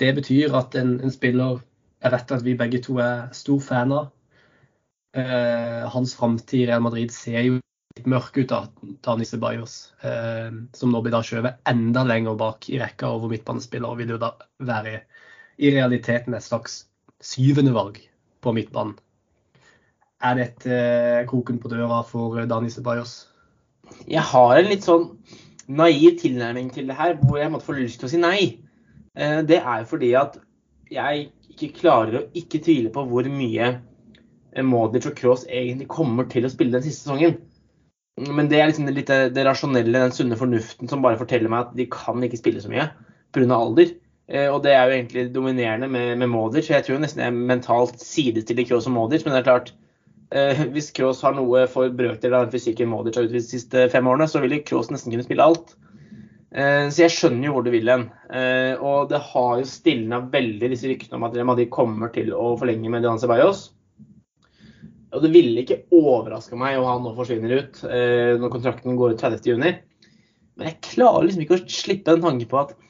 Det 0.00 0.10
betyr 0.16 0.54
at 0.58 0.74
en, 0.78 0.96
en 1.00 1.14
spiller 1.14 1.60
jeg 2.04 2.12
vet 2.12 2.32
at 2.36 2.42
vi 2.44 2.56
begge 2.58 2.80
to 2.84 2.98
er 3.00 3.30
stor 3.32 3.60
fan 3.64 3.92
av. 3.96 4.10
Eh, 5.16 5.84
hans 5.88 6.12
framtid 6.18 6.64
i 6.64 6.66
Real 6.68 6.82
Madrid 6.84 7.14
ser 7.14 7.40
jo 7.46 7.54
litt 7.96 8.08
mørk 8.10 8.36
ut, 8.36 8.50
da, 8.50 8.66
Dani 9.06 9.24
Ceballos. 9.24 9.76
Eh, 10.04 10.50
som 10.76 10.92
nå 10.92 11.00
blir 11.00 11.14
da 11.14 11.22
skjøvet 11.24 11.62
enda 11.70 12.02
lenger 12.04 12.36
bak 12.36 12.68
i 12.68 12.80
rekka 12.82 13.08
over 13.14 13.32
midtbanespillere. 13.32 13.96
Vil 14.02 14.12
jo 14.16 14.20
da 14.20 14.34
være 14.60 14.98
i 15.56 15.72
realiteten 15.72 16.36
et 16.36 16.44
slags 16.44 16.82
syvende 17.24 17.72
valg 17.72 18.02
på 18.44 18.52
midtbanen. 18.52 18.98
Er 20.24 20.36
dette 20.36 20.74
eh, 20.74 21.24
kroken 21.28 21.56
på 21.62 21.72
døra 21.72 22.02
for 22.04 22.36
eh, 22.40 22.50
Dani 22.50 22.68
Ceballos? 22.72 23.22
Jeg 24.10 24.24
har 24.30 24.58
en 24.58 24.70
litt 24.70 24.86
sånn 24.86 25.08
naiv 25.68 26.18
tilnærming 26.20 26.68
til 26.74 26.90
det 26.90 26.98
her, 26.98 27.16
hvor 27.22 27.40
jeg 27.40 27.52
måtte 27.52 27.68
få 27.68 27.76
lyst 27.78 28.00
til 28.00 28.08
å 28.08 28.12
si 28.12 28.20
nei. 28.20 28.38
Eh, 29.16 29.40
det 29.46 29.62
er 29.62 29.88
fordi 29.88 30.12
at 30.18 30.38
jeg 30.92 31.28
ikke 31.54 31.80
klarer 31.80 32.20
å 32.20 32.26
ikke 32.36 32.60
tvile 32.64 32.92
på 32.92 33.06
hvor 33.08 33.26
mye 33.30 33.74
Modric 34.62 35.08
og 35.10 35.16
Cross 35.18 35.48
egentlig 35.48 35.88
kommer 35.90 36.28
til 36.30 36.46
å 36.46 36.52
spille 36.52 36.76
den 36.76 36.84
siste 36.84 37.08
sesongen. 37.08 37.38
Men 38.16 38.46
det 38.50 38.60
er 38.60 38.70
liksom 38.70 38.86
det, 38.86 39.06
det 39.34 39.44
rasjonelle, 39.46 40.04
den 40.06 40.14
sunne 40.14 40.38
fornuften 40.38 40.90
som 40.90 41.02
bare 41.02 41.18
forteller 41.18 41.50
meg 41.50 41.64
at 41.64 41.78
de 41.78 41.88
kan 41.90 42.22
ikke 42.22 42.38
spille 42.38 42.62
så 42.62 42.70
mye 42.70 42.86
pga. 43.34 43.48
alder. 43.56 43.96
Eh, 44.28 44.48
og 44.48 44.62
det 44.64 44.72
er 44.72 44.84
jo 44.86 44.94
egentlig 44.98 45.24
dominerende 45.34 45.88
med, 45.90 46.18
med 46.18 46.30
Modric. 46.30 46.70
Jeg 46.70 46.86
tror 46.86 47.02
nesten 47.02 47.24
jeg 47.24 47.34
mentalt 47.34 47.98
sidestiller 48.00 48.68
Kroos 48.68 48.86
og 48.86 48.94
Modric. 48.94 49.24
Men 49.24 49.34
det 49.34 49.42
er 49.42 49.48
klart, 49.50 49.72
eh, 49.72 49.83
hvis 50.74 50.88
Kroos 50.96 51.20
har 51.22 51.34
noe 51.36 51.66
for 51.70 51.92
brøkdel 51.94 52.32
av 52.34 52.46
den 52.46 52.54
fysikken 52.54 52.88
Modic 52.90 53.18
har 53.18 53.26
utvist 53.28 53.52
de 53.52 53.58
siste 53.58 53.84
fem 53.92 54.06
årene, 54.08 54.26
så 54.30 54.40
vil 54.42 54.56
Kroos 54.66 54.88
nesten 54.90 55.12
kunne 55.12 55.26
spille 55.26 55.44
alt. 55.44 55.74
Eh, 56.54 56.86
så 56.86 57.02
jeg 57.02 57.14
skjønner 57.16 57.48
jo 57.48 57.54
hvor 57.56 57.64
du 57.66 57.72
vil 57.74 57.90
hen. 57.90 58.06
Eh, 58.30 58.74
og 58.78 59.08
det 59.10 59.18
har 59.32 59.56
jo 59.58 59.66
stilna 59.66 60.20
veldig 60.30 60.70
disse 60.70 60.86
ryktene 60.90 61.18
om 61.18 61.26
at 61.26 61.34
Real 61.34 61.48
Madrid 61.50 61.72
kommer 61.74 62.12
til 62.14 62.30
å 62.34 62.52
forlenge 62.60 62.92
med 62.92 63.02
Dian 63.02 63.18
Ceballos. 63.18 63.66
Og 65.14 65.22
det 65.22 65.30
ville 65.34 65.62
ikke 65.62 65.84
overraska 65.94 66.58
meg 66.58 66.78
om 66.78 66.88
han 66.90 67.04
nå 67.06 67.14
forsvinner 67.18 67.58
ut 67.58 67.82
eh, 67.86 68.34
når 68.38 68.54
kontrakten 68.54 68.98
går 68.98 69.14
ut 69.14 69.26
30.6. 69.26 69.82
Men 70.54 70.70
jeg 70.70 70.80
klarer 70.86 71.26
liksom 71.26 71.42
ikke 71.42 71.58
å 71.58 71.64
slippe 71.66 72.14
den 72.14 72.26
tanken 72.26 72.50
på 72.50 72.64
at 72.64 72.80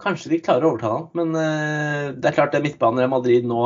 Kanskje 0.00 0.32
de 0.32 0.40
klarer 0.42 0.66
å 0.66 0.72
overtale 0.72 0.96
han, 0.96 1.04
men 1.16 2.16
det 2.18 2.26
er 2.28 2.34
klart 2.34 2.52
det 2.52 2.60
midtbanen 2.64 2.98
Real 2.98 3.12
Madrid 3.12 3.46
nå 3.46 3.60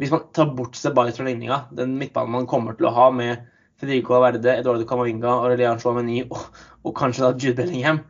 Hvis 0.00 0.12
man 0.14 0.22
tar 0.32 0.48
bort 0.56 0.78
Ceballos 0.80 1.18
fra 1.20 1.26
ligninga, 1.26 1.66
den 1.76 1.98
midtbanen 2.00 2.32
man 2.32 2.46
kommer 2.48 2.76
til 2.76 2.88
å 2.88 2.94
ha 2.96 3.10
med 3.12 3.42
Federico 3.80 4.16
Verde, 4.20 4.54
Eduardo 4.56 4.86
Camavinga, 4.88 5.34
Aurelian 5.42 5.80
Chouameni 5.80 6.22
og, 6.24 6.40
og, 6.84 6.94
kanskje 6.96 7.26
da 7.26 7.34
Jude 7.34 7.56
Bellingham 7.58 8.00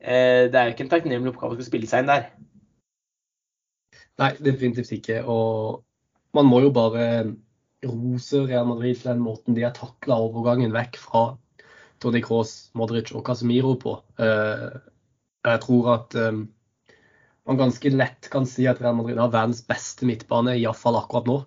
eh, 0.00 0.48
Det 0.48 0.58
er 0.58 0.68
jo 0.68 0.74
ikke 0.74 0.84
en 0.86 0.92
takknemlig 0.92 1.32
oppgave 1.32 1.56
å 1.56 1.56
skulle 1.56 1.70
spille 1.70 1.88
seg 1.88 2.04
inn 2.04 2.10
der. 2.12 2.28
Nei, 4.20 4.30
definitivt 4.44 4.92
ikke. 4.98 5.22
Og 5.24 5.80
man 6.36 6.48
må 6.48 6.60
jo 6.66 6.72
bare 6.74 7.04
rose 7.86 8.44
Real 8.44 8.68
Madrid 8.68 8.98
for 8.98 9.12
den 9.12 9.24
måten 9.24 9.56
de 9.56 9.64
har 9.64 9.76
takla 9.76 10.18
overgangen 10.26 10.74
vekk 10.74 11.00
fra 11.00 11.24
Tony 12.02 12.20
Cross, 12.24 12.70
Modric 12.78 13.14
og 13.14 13.24
Casemiro 13.26 13.72
på. 13.80 13.96
Jeg 14.18 15.62
tror 15.64 15.92
at 15.94 16.16
man 17.48 17.60
ganske 17.60 17.90
lett 17.94 18.28
kan 18.32 18.46
si 18.48 18.66
at 18.68 18.80
Real 18.84 18.96
Madrid 18.98 19.18
har 19.20 19.32
verdens 19.32 19.64
beste 19.66 20.06
midtbane, 20.08 20.58
iallfall 20.60 20.98
akkurat 21.00 21.28
nå. 21.30 21.38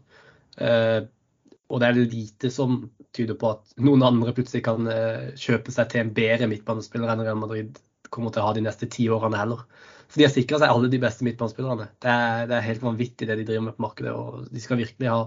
Og 1.72 1.80
det 1.80 1.88
er 1.88 2.00
lite 2.00 2.50
som 2.52 2.80
tyder 3.14 3.38
på 3.40 3.52
at 3.54 3.76
noen 3.86 4.02
andre 4.04 4.34
plutselig 4.36 4.64
kan 4.66 4.90
kjøpe 5.38 5.72
seg 5.72 5.92
til 5.92 6.02
en 6.02 6.14
bedre 6.18 6.50
midtbanespiller 6.50 7.14
enn 7.14 7.22
Real 7.22 7.38
Madrid 7.40 7.78
kommer 8.12 8.34
til 8.34 8.44
å 8.44 8.50
ha 8.50 8.56
de 8.58 8.66
neste 8.66 8.90
ti 8.92 9.08
årene 9.14 9.40
heller. 9.40 9.64
For 10.12 10.20
de 10.20 10.28
har 10.28 10.34
sikra 10.34 10.60
seg 10.60 10.74
alle 10.74 10.92
de 10.92 11.00
beste 11.00 11.26
midtbanespillerne. 11.26 11.88
Det 12.04 12.16
det 12.50 12.58
er, 12.58 12.66
helt 12.68 12.84
vanvittig 12.84 13.28
det 13.30 13.38
de 13.40 13.48
driver 13.48 13.70
med 13.70 13.78
på 13.78 13.86
markedet. 13.86 14.12
og 14.12 14.50
De 14.52 14.64
skal 14.64 14.82
virkelig 14.82 15.08
ha 15.08 15.22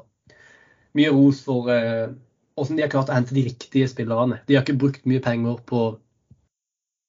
mye 0.95 1.15
ros 1.15 1.41
for 1.47 1.71
eh, 1.73 2.13
hvordan 2.55 2.79
de 2.79 2.85
har 2.85 2.93
klart 2.93 3.11
å 3.11 3.17
hente 3.17 3.35
de 3.35 3.47
riktige 3.49 3.89
spillerne. 3.91 4.43
De 4.47 4.59
har 4.59 4.67
ikke 4.67 4.77
brukt 4.83 5.09
mye 5.09 5.25
penger 5.25 5.57
på 5.67 5.87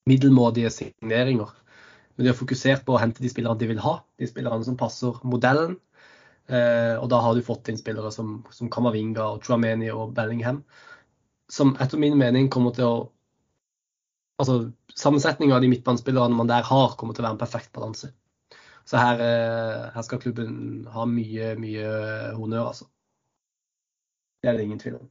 middelmådige 0.09 0.71
signeringer. 0.71 1.51
Men 2.15 2.25
de 2.25 2.31
har 2.31 2.37
fokusert 2.39 2.85
på 2.85 2.95
å 2.95 3.01
hente 3.01 3.23
de 3.23 3.31
spillerne 3.31 3.59
de 3.59 3.69
vil 3.73 3.81
ha, 3.83 3.97
de 4.19 4.27
spillerne 4.29 4.63
som 4.67 4.77
passer 4.79 5.17
modellen. 5.27 5.75
Eh, 6.47 6.95
og 6.99 7.09
da 7.11 7.19
har 7.25 7.35
du 7.35 7.43
fått 7.43 7.71
inn 7.71 7.79
spillere 7.79 8.11
som, 8.13 8.37
som 8.53 8.69
Kamavinga 8.71 9.25
og 9.33 9.41
Truameni 9.43 9.89
og 9.91 10.13
Bellingham, 10.15 10.61
som 11.51 11.73
etter 11.81 11.99
min 12.01 12.17
mening 12.17 12.51
kommer 12.53 12.75
til 12.75 12.85
å 12.87 12.97
altså, 14.41 14.59
Sammensetninga 14.95 15.57
av 15.57 15.63
de 15.65 15.67
midtbanespillerne 15.73 16.37
man 16.37 16.47
der 16.47 16.63
har, 16.63 16.93
kommer 16.95 17.15
til 17.15 17.25
å 17.25 17.27
være 17.27 17.35
en 17.35 17.41
perfekt 17.41 17.73
balanse. 17.75 18.13
Så 18.87 19.01
her, 19.01 19.19
eh, 19.19 19.89
her, 19.91 20.05
skal 20.05 20.21
klubben 20.21 20.85
ha 20.93 21.03
mye, 21.09 21.55
mye 21.59 21.89
honnør, 22.37 22.69
altså. 22.69 22.87
Det 24.39 24.51
er 24.51 24.57
det 24.59 24.67
ingen 24.69 24.79
tvil 24.79 24.99
om. 25.01 25.09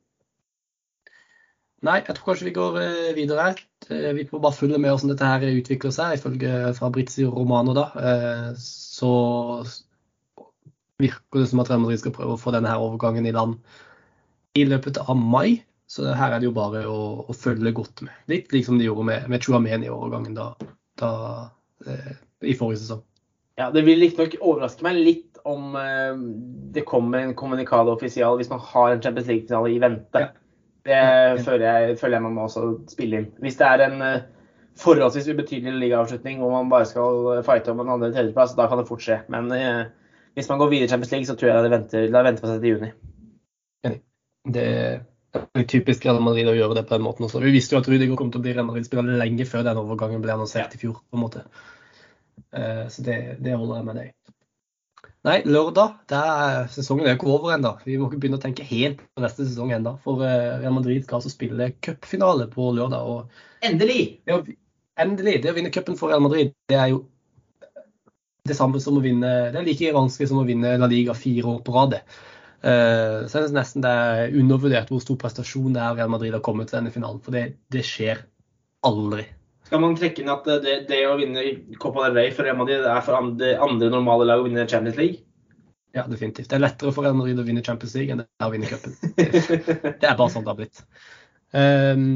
Nei, 1.85 1.99
jeg 2.00 2.17
tror 2.17 2.31
kanskje 2.31 2.49
vi 2.49 2.57
går 2.57 2.79
eh, 2.81 3.14
videre. 3.17 3.49
her. 3.50 4.12
vi 4.17 4.26
får 4.29 4.41
bare 4.41 4.57
følge 4.57 4.79
med 4.79 4.91
hvordan 4.91 5.12
dette 5.12 5.33
her 5.33 5.59
utvikler 5.61 5.93
seg. 5.95 6.19
Ifølge 6.19 6.75
Fabrizio 6.79 7.33
Romano 7.35 7.75
da, 7.76 7.88
så 8.61 9.12
virker 11.03 11.43
det 11.43 11.50
som 11.50 11.61
at 11.61 11.71
Real 11.71 11.83
Madrid 11.83 12.00
skal 12.00 12.14
prøve 12.14 12.37
å 12.37 12.41
få 12.41 12.55
denne 12.55 12.71
her 12.71 12.83
overgangen 12.83 13.26
i 13.26 13.35
land 13.35 13.59
i 14.55 14.64
løpet 14.69 15.00
av 15.03 15.19
mai. 15.19 15.64
Så 15.91 16.07
her 16.17 16.33
er 16.33 16.41
det 16.41 16.49
jo 16.49 16.57
bare 16.57 16.85
å, 16.88 17.00
å 17.29 17.37
følge 17.37 17.75
godt 17.76 18.05
med. 18.07 18.14
Litt 18.31 18.55
liksom 18.55 18.79
de 18.81 18.88
gjorde 18.88 19.07
med, 19.11 19.26
med 19.31 19.45
Chuameni 19.45 19.88
i 19.88 19.93
overgangen 19.93 20.37
da, 20.37 20.53
da 21.00 21.11
eh, 21.87 22.14
i 22.43 22.57
forrige 22.57 22.83
sesong. 22.83 23.03
Ja, 23.61 23.69
Det 23.71 23.85
vil 23.87 24.00
riktignok 24.03 24.38
overraske 24.41 24.87
meg 24.87 24.99
litt 24.99 25.38
om 25.47 25.76
eh, 25.79 26.17
det 26.75 26.87
kommer 26.88 27.21
en 27.21 27.37
kommunikado 27.38 27.93
offisial 27.95 28.41
hvis 28.41 28.50
man 28.50 28.62
har 28.64 28.95
en 28.95 29.05
Champions 29.05 29.29
League-finale 29.31 29.75
i 29.75 29.83
vente. 29.83 30.25
Ja. 30.25 30.33
Det. 30.85 31.00
Føler, 31.45 31.64
jeg, 31.64 31.99
føler, 31.99 32.19
jeg, 32.19 32.23
man 32.26 32.35
må 32.37 32.45
også 32.45 32.64
spille 32.93 33.23
inn. 33.23 33.31
Hvis 33.41 33.57
det 33.57 33.67
er 33.67 33.85
en 33.87 34.03
eh, 34.05 34.26
forholdsvis 34.81 35.31
ubetydelig 35.33 35.73
ligaavslutning 35.81 36.43
hvor 36.43 36.53
man 36.53 36.69
bare 36.73 36.88
skal 36.91 37.41
fighte 37.47 37.73
om 37.73 37.81
en 37.81 37.95
andre- 37.95 38.11
eller 38.11 38.19
tredjeplass, 38.19 38.57
da 38.59 38.69
kan 38.69 38.83
det 38.83 38.88
fort 38.91 39.05
skje. 39.05 39.23
Men 39.33 39.49
eh, 39.57 39.87
hvis 40.37 40.50
man 40.50 40.61
går 40.61 40.73
videre 40.75 40.91
i 40.91 40.93
Champions 40.93 41.14
League, 41.14 41.26
så 41.31 41.37
tror 41.38 41.50
jeg 41.50 41.64
det 41.64 41.73
venter, 41.73 42.07
det 42.12 42.25
venter 42.29 42.45
på 42.45 42.53
seg 42.53 42.61
til 42.61 42.75
juni. 42.75 42.93
Det 44.55 44.64
er 44.69 45.64
typisk 45.71 46.05
Real 46.05 46.21
Madrid 46.23 46.50
å 46.50 46.57
gjøre 46.57 46.76
det 46.79 46.85
på 46.88 46.99
den 46.99 47.07
måten 47.07 47.25
også. 47.26 47.41
Vi 47.43 47.55
visste 47.55 47.75
jo 47.75 47.81
at 47.81 47.88
Rudiger 47.88 48.19
kom 48.19 48.31
til 48.33 48.43
å 48.43 48.45
bli 48.45 48.53
Real 48.53 48.67
Madrid-spiller 48.69 49.17
lenge 49.23 49.47
før 49.49 49.64
den 49.67 49.81
overgangen 49.81 50.23
ble 50.23 50.35
annonsert 50.35 50.76
i 50.76 50.81
fjor. 50.83 51.00
på 51.09 51.17
en 51.17 51.25
måte. 51.25 51.47
Eh, 52.53 52.85
så 52.93 53.07
det, 53.07 53.17
det 53.41 53.57
holder 53.57 53.81
jeg 53.81 53.88
med 53.88 53.99
deg. 54.03 54.12
Nei, 55.25 55.38
lørdag 55.49 55.95
det 56.12 56.19
er, 56.21 56.66
Sesongen 56.69 57.07
er 57.07 57.14
jo 57.14 57.16
ikke 57.16 57.31
over 57.33 57.54
ennå. 57.54 57.71
Vi 57.87 57.97
må 57.97 58.11
ikke 58.11 58.19
begynne 58.21 58.37
å 58.37 58.43
tenke 58.43 58.66
helt 58.69 58.99
på 59.00 59.23
neste 59.25 59.47
sesong 59.47 59.73
ennå. 59.73 59.95
For 60.04 60.21
eh, 60.21 60.59
Real 60.61 60.75
Madrid 60.76 61.07
skal 61.07 61.16
altså 61.16 61.33
spille 61.33 61.71
cupfinale 61.85 62.45
på 62.52 62.69
lørdag. 62.76 63.09
Og 63.09 63.64
endelig! 63.64 64.19
Ja, 64.28 64.43
endelig! 65.00 65.38
Det 65.40 65.52
å 65.52 65.57
vinne 65.57 65.73
cupen 65.73 65.97
for 65.97 66.12
Real 66.12 66.21
Madrid 66.25 66.52
det 66.69 66.76
er 66.76 66.93
jo 66.93 67.00
det 68.45 68.59
samme 68.59 68.76
som 68.85 68.99
å 69.00 69.00
vinne 69.00 69.28
Det 69.54 69.57
er 69.57 69.64
like 69.64 69.93
vanskelig 69.97 70.28
som 70.28 70.43
å 70.43 70.45
vinne 70.45 70.75
La 70.76 70.88
Liga 70.93 71.16
fire 71.16 71.54
år 71.54 71.62
på 71.64 71.73
rad. 71.73 71.97
Uh, 72.64 73.25
så 73.28 73.38
er 73.38 73.47
det 73.47 73.57
nesten 73.57 73.85
det 73.85 73.93
er 73.93 74.37
undervurdert 74.40 74.93
hvor 74.93 75.00
stor 75.00 75.16
prestasjon 75.21 75.73
det 75.73 75.81
er 75.85 75.97
Real 75.97 76.12
Madrid 76.12 76.37
har 76.37 76.45
kommet 76.45 76.69
til 76.69 76.83
denne 76.83 76.93
finalen. 76.93 77.25
For 77.25 77.33
det, 77.33 77.47
det 77.73 77.87
skjer 77.88 78.21
aldri. 78.85 79.25
Skal 79.75 79.83
man 79.83 79.97
trekke 79.99 80.23
inn 80.23 80.31
at 80.31 80.45
det, 80.62 80.73
det 80.87 81.00
å 81.11 81.16
vinne 81.19 81.43
Copa 81.83 82.04
del 82.04 82.14
Rey 82.14 82.28
for 82.31 82.47
Real 82.47 82.54
Madrid 82.61 82.85
er 82.87 83.00
for 83.02 83.16
andre, 83.19 83.57
andre, 83.59 83.88
normale 83.90 84.28
lag 84.28 84.38
å 84.38 84.45
vinne 84.45 84.69
Champions 84.71 85.00
League? 85.00 85.25
Ja, 85.99 86.04
definitivt. 86.07 86.47
Det 86.52 86.54
er 86.54 86.62
lettere 86.62 86.93
for 86.95 87.02
Real 87.02 87.16
Madrid 87.19 87.40
å 87.43 87.47
vinne 87.49 87.64
Champions 87.66 87.97
League 87.99 88.14
enn 88.14 88.23
det 88.23 88.28
er 88.38 88.47
å 88.47 88.52
vinne 88.52 88.71
cupen. 88.71 88.95
Det 89.99 90.07
er 90.07 90.14
bare 90.14 90.28
sånn 90.31 90.47
det 90.47 90.52
har 90.52 90.61
blitt. 90.61 90.85
Um, 91.59 92.07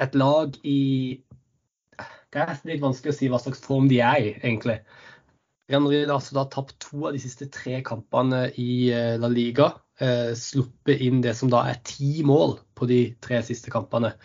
et 0.00 0.16
lag 0.16 0.56
i 0.64 0.80
Det 2.00 2.40
er 2.46 2.56
litt 2.72 2.82
vanskelig 2.86 3.12
å 3.12 3.18
si 3.18 3.28
hva 3.28 3.44
slags 3.44 3.60
form 3.68 3.92
de 3.92 4.00
er 4.00 4.30
i, 4.30 4.32
egentlig. 4.38 4.80
Real 5.68 5.84
Madrid 5.84 6.08
har 6.08 6.16
altså 6.16 6.40
da 6.40 6.48
tapt 6.56 6.78
to 6.88 7.04
av 7.04 7.20
de 7.20 7.20
siste 7.20 7.52
tre 7.52 7.82
kampene 7.84 8.46
i 8.56 8.88
eh, 8.96 9.20
La 9.20 9.28
Liga. 9.28 9.74
Uh, 10.00 10.32
sluppet 10.32 11.04
inn 11.04 11.20
det 11.20 11.36
som 11.36 11.52
da 11.52 11.66
er 11.68 11.84
ti 11.84 12.24
mål 12.24 12.62
på 12.80 12.88
de 12.88 13.02
tre 13.20 13.44
siste 13.44 13.68
kampene. 13.76 14.16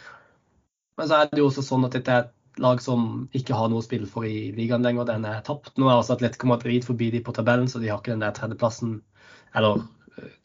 Men 0.98 1.10
så 1.10 1.20
er 1.20 1.32
det 1.32 1.42
jo 1.42 1.50
også 1.50 1.64
sånn 1.66 1.88
at 1.88 1.96
dette 1.98 2.14
er 2.14 2.28
et 2.28 2.62
lag 2.62 2.82
som 2.84 3.26
ikke 3.34 3.58
har 3.58 3.72
noe 3.72 3.82
å 3.82 3.86
spille 3.86 4.10
for 4.10 4.28
i 4.30 4.52
ligaen 4.54 4.86
lenger. 4.86 5.08
Den 5.10 5.26
er 5.30 5.42
tapt. 5.46 5.74
Nå 5.78 5.90
er 5.90 5.98
også 5.98 6.18
Atletico 6.18 6.50
Madrid 6.52 6.86
forbi 6.86 7.10
de 7.14 7.24
på 7.26 7.34
tabellen, 7.36 7.70
så 7.70 7.82
de 7.82 7.90
har 7.90 8.02
ikke 8.02 8.14
den 8.14 8.26
der 8.26 8.36
tredjeplassen. 8.38 9.00
Eller 9.58 9.82
eh, 10.20 10.36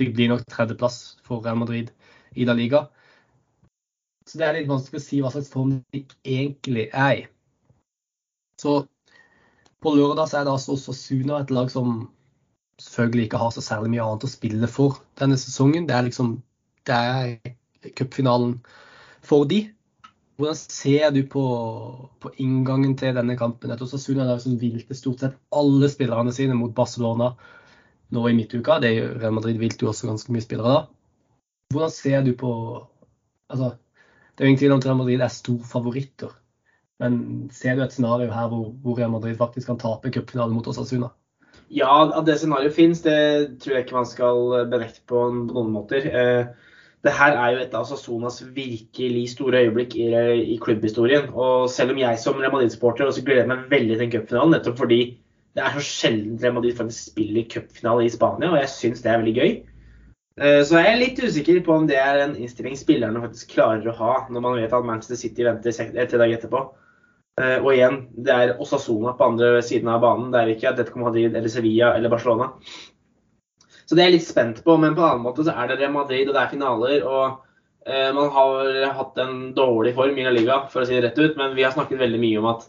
det 0.00 0.08
blir 0.16 0.32
nok 0.32 0.46
tredjeplass 0.48 1.02
for 1.26 1.44
Real 1.44 1.60
Madrid 1.60 1.92
i 2.32 2.48
La 2.48 2.56
Liga. 2.56 2.86
Så 4.26 4.38
det 4.38 4.46
er 4.46 4.56
litt 4.60 4.70
vanskelig 4.70 5.02
å 5.02 5.04
si 5.04 5.20
hva 5.20 5.32
slags 5.34 5.50
form 5.52 5.76
de 5.92 6.04
egentlig 6.24 6.88
er 6.88 7.14
i. 7.20 7.22
Så 8.62 8.82
på 9.82 9.92
lørdag 9.96 10.30
så 10.30 10.38
er 10.38 10.46
det 10.46 10.54
altså 10.54 10.76
også 10.76 10.94
Suna, 10.94 11.40
et 11.42 11.50
lag 11.50 11.70
som 11.72 12.06
selvfølgelig 12.80 13.26
ikke 13.26 13.40
har 13.42 13.50
så 13.54 13.64
særlig 13.64 13.92
mye 13.92 14.04
annet 14.04 14.26
å 14.26 14.30
spille 14.30 14.68
for 14.70 15.02
denne 15.18 15.36
sesongen. 15.40 15.88
Det 15.88 15.96
er 15.96 16.06
liksom 16.06 16.36
det 16.86 16.94
er 16.96 17.92
cupfinalen 17.98 18.56
for 19.26 19.46
de. 19.48 19.64
Hvordan 20.40 20.58
ser 20.58 21.10
du 21.14 21.20
på, 21.30 21.42
på 22.22 22.30
inngangen 22.42 22.96
til 22.98 23.14
denne 23.14 23.36
kampen? 23.38 23.70
Etter 23.70 23.86
Sasuna 23.86 24.24
har 24.26 24.40
liksom 24.40 24.58
hvilte 24.58 24.96
stort 24.96 25.22
sett 25.22 25.36
alle 25.54 25.90
spillerne 25.92 26.32
sine 26.34 26.56
mot 26.58 26.72
Barcelona 26.74 27.32
nå 28.12 28.24
i 28.28 28.34
midtuka. 28.36 28.80
Det 28.82 28.90
er 28.90 29.14
Real 29.20 29.36
Madrid 29.36 29.60
vilte 29.60 29.86
jo 29.86 29.92
også 29.92 30.10
ganske 30.10 30.34
mye 30.34 30.44
spillere 30.44 30.74
da. 30.74 30.82
Hvordan 31.72 31.92
ser 31.94 32.24
du 32.26 32.32
på 32.36 32.52
altså, 33.48 33.74
Det 34.32 34.42
er 34.42 34.48
jo 34.48 34.52
ingen 34.52 34.62
tvil 34.62 34.74
om 34.74 34.82
at 34.82 34.86
Real 34.88 34.98
Madrid 34.98 35.20
er 35.20 35.32
storfavoritter. 35.32 36.32
Men 37.02 37.14
ser 37.52 37.76
du 37.76 37.82
et 37.84 37.92
scenario 37.92 38.32
her 38.32 38.48
hvor, 38.48 38.70
hvor 38.82 38.98
Real 38.98 39.10
Madrid 39.12 39.36
faktisk 39.36 39.68
kan 39.68 39.80
tape 39.80 40.10
cupfinalen 40.10 40.54
mot 40.54 40.66
Osasuna? 40.70 41.12
Ja, 41.72 41.92
at 42.18 42.26
det 42.26 42.38
scenarioet 42.40 42.74
finnes, 42.76 43.00
det 43.04 43.60
tror 43.62 43.76
jeg 43.76 43.86
ikke 43.86 43.96
man 43.96 44.08
skal 44.08 44.66
benekte 44.72 45.04
på 45.08 45.24
noen 45.32 45.72
måter. 45.72 46.08
Eh, 46.08 46.71
det 47.02 47.12
her 47.18 47.34
er 47.34 47.54
jo 47.54 47.62
et 47.64 47.72
av 47.74 47.86
Sasonas 47.88 48.38
virkelig 48.54 49.24
store 49.32 49.64
øyeblikk 49.66 49.96
i, 49.98 50.06
i 50.54 50.58
klubbhistorien. 50.62 51.32
Og 51.34 51.66
selv 51.70 51.94
om 51.94 51.98
jeg 51.98 52.20
som 52.22 52.38
Real 52.38 52.52
Madrid-supporter 52.54 53.10
også 53.10 53.24
gleder 53.26 53.48
meg 53.50 53.66
veldig 53.72 53.98
til 53.98 54.12
cupfinalen, 54.12 54.54
nettopp 54.54 54.78
fordi 54.78 55.00
det 55.52 55.64
er 55.64 55.74
så 55.74 55.82
sjelden 55.84 56.38
Real 56.42 56.54
Madrid 56.56 56.76
faktisk 56.78 57.10
spiller 57.10 57.48
cupfinale 57.50 58.06
i 58.06 58.12
Spania, 58.12 58.52
og 58.52 58.60
jeg 58.60 58.70
syns 58.72 59.02
det 59.02 59.10
er 59.10 59.18
veldig 59.18 59.34
gøy. 59.40 59.56
Eh, 60.40 60.60
så 60.64 60.78
jeg 60.78 60.92
er 60.92 61.00
litt 61.00 61.18
usikker 61.20 61.58
på 61.66 61.74
om 61.74 61.88
det 61.90 61.98
er 62.00 62.22
en 62.22 62.38
innstilling 62.38 62.78
spillerne 62.78 63.20
faktisk 63.24 63.56
klarer 63.58 63.90
å 63.90 63.98
ha 63.98 64.14
når 64.32 64.46
man 64.46 64.56
vet 64.60 64.72
at 64.72 64.86
Manchester 64.86 65.18
City 65.20 65.44
venter 65.44 65.74
tre 65.74 66.06
dager 66.06 66.38
etterpå. 66.38 66.62
Uh, 67.40 67.64
og 67.64 67.70
igjen, 67.72 67.94
det 68.20 68.32
er 68.32 68.50
Osasona 68.60 69.14
på 69.16 69.24
andre 69.24 69.62
siden 69.64 69.88
av 69.88 70.02
banen. 70.04 70.28
Det 70.34 70.40
er 70.40 70.50
ikke 70.52 70.66
Atletico 70.68 71.00
Madrid 71.00 71.32
eller 71.32 71.48
Sevilla 71.48 71.94
eller 71.96 72.12
Barcelona. 72.12 72.50
Så 73.92 73.96
det 73.98 74.06
er 74.06 74.08
jeg 74.08 74.16
litt 74.16 74.24
spent 74.24 74.60
på. 74.64 74.74
Men 74.80 74.94
på 74.96 75.02
en 75.02 75.10
annen 75.10 75.26
måte 75.26 75.44
så 75.44 75.52
er 75.52 75.68
det 75.68 75.74
Real 75.76 75.92
Madrid, 75.92 76.24
og 76.24 76.32
det 76.32 76.40
er 76.40 76.48
finaler. 76.48 77.02
Og 77.04 77.42
uh, 77.84 78.10
man 78.16 78.30
har 78.32 78.70
hatt 78.96 79.20
en 79.20 79.50
dårlig 79.52 79.92
form 79.98 80.16
i 80.16 80.24
La 80.24 80.32
Liga, 80.32 80.62
for 80.72 80.80
å 80.80 80.88
si 80.88 80.96
det 80.96 81.02
rett 81.04 81.20
ut. 81.20 81.36
Men 81.36 81.52
vi 81.58 81.66
har 81.66 81.74
snakket 81.76 82.00
veldig 82.00 82.20
mye 82.22 82.40
om 82.40 82.48
at 82.54 82.64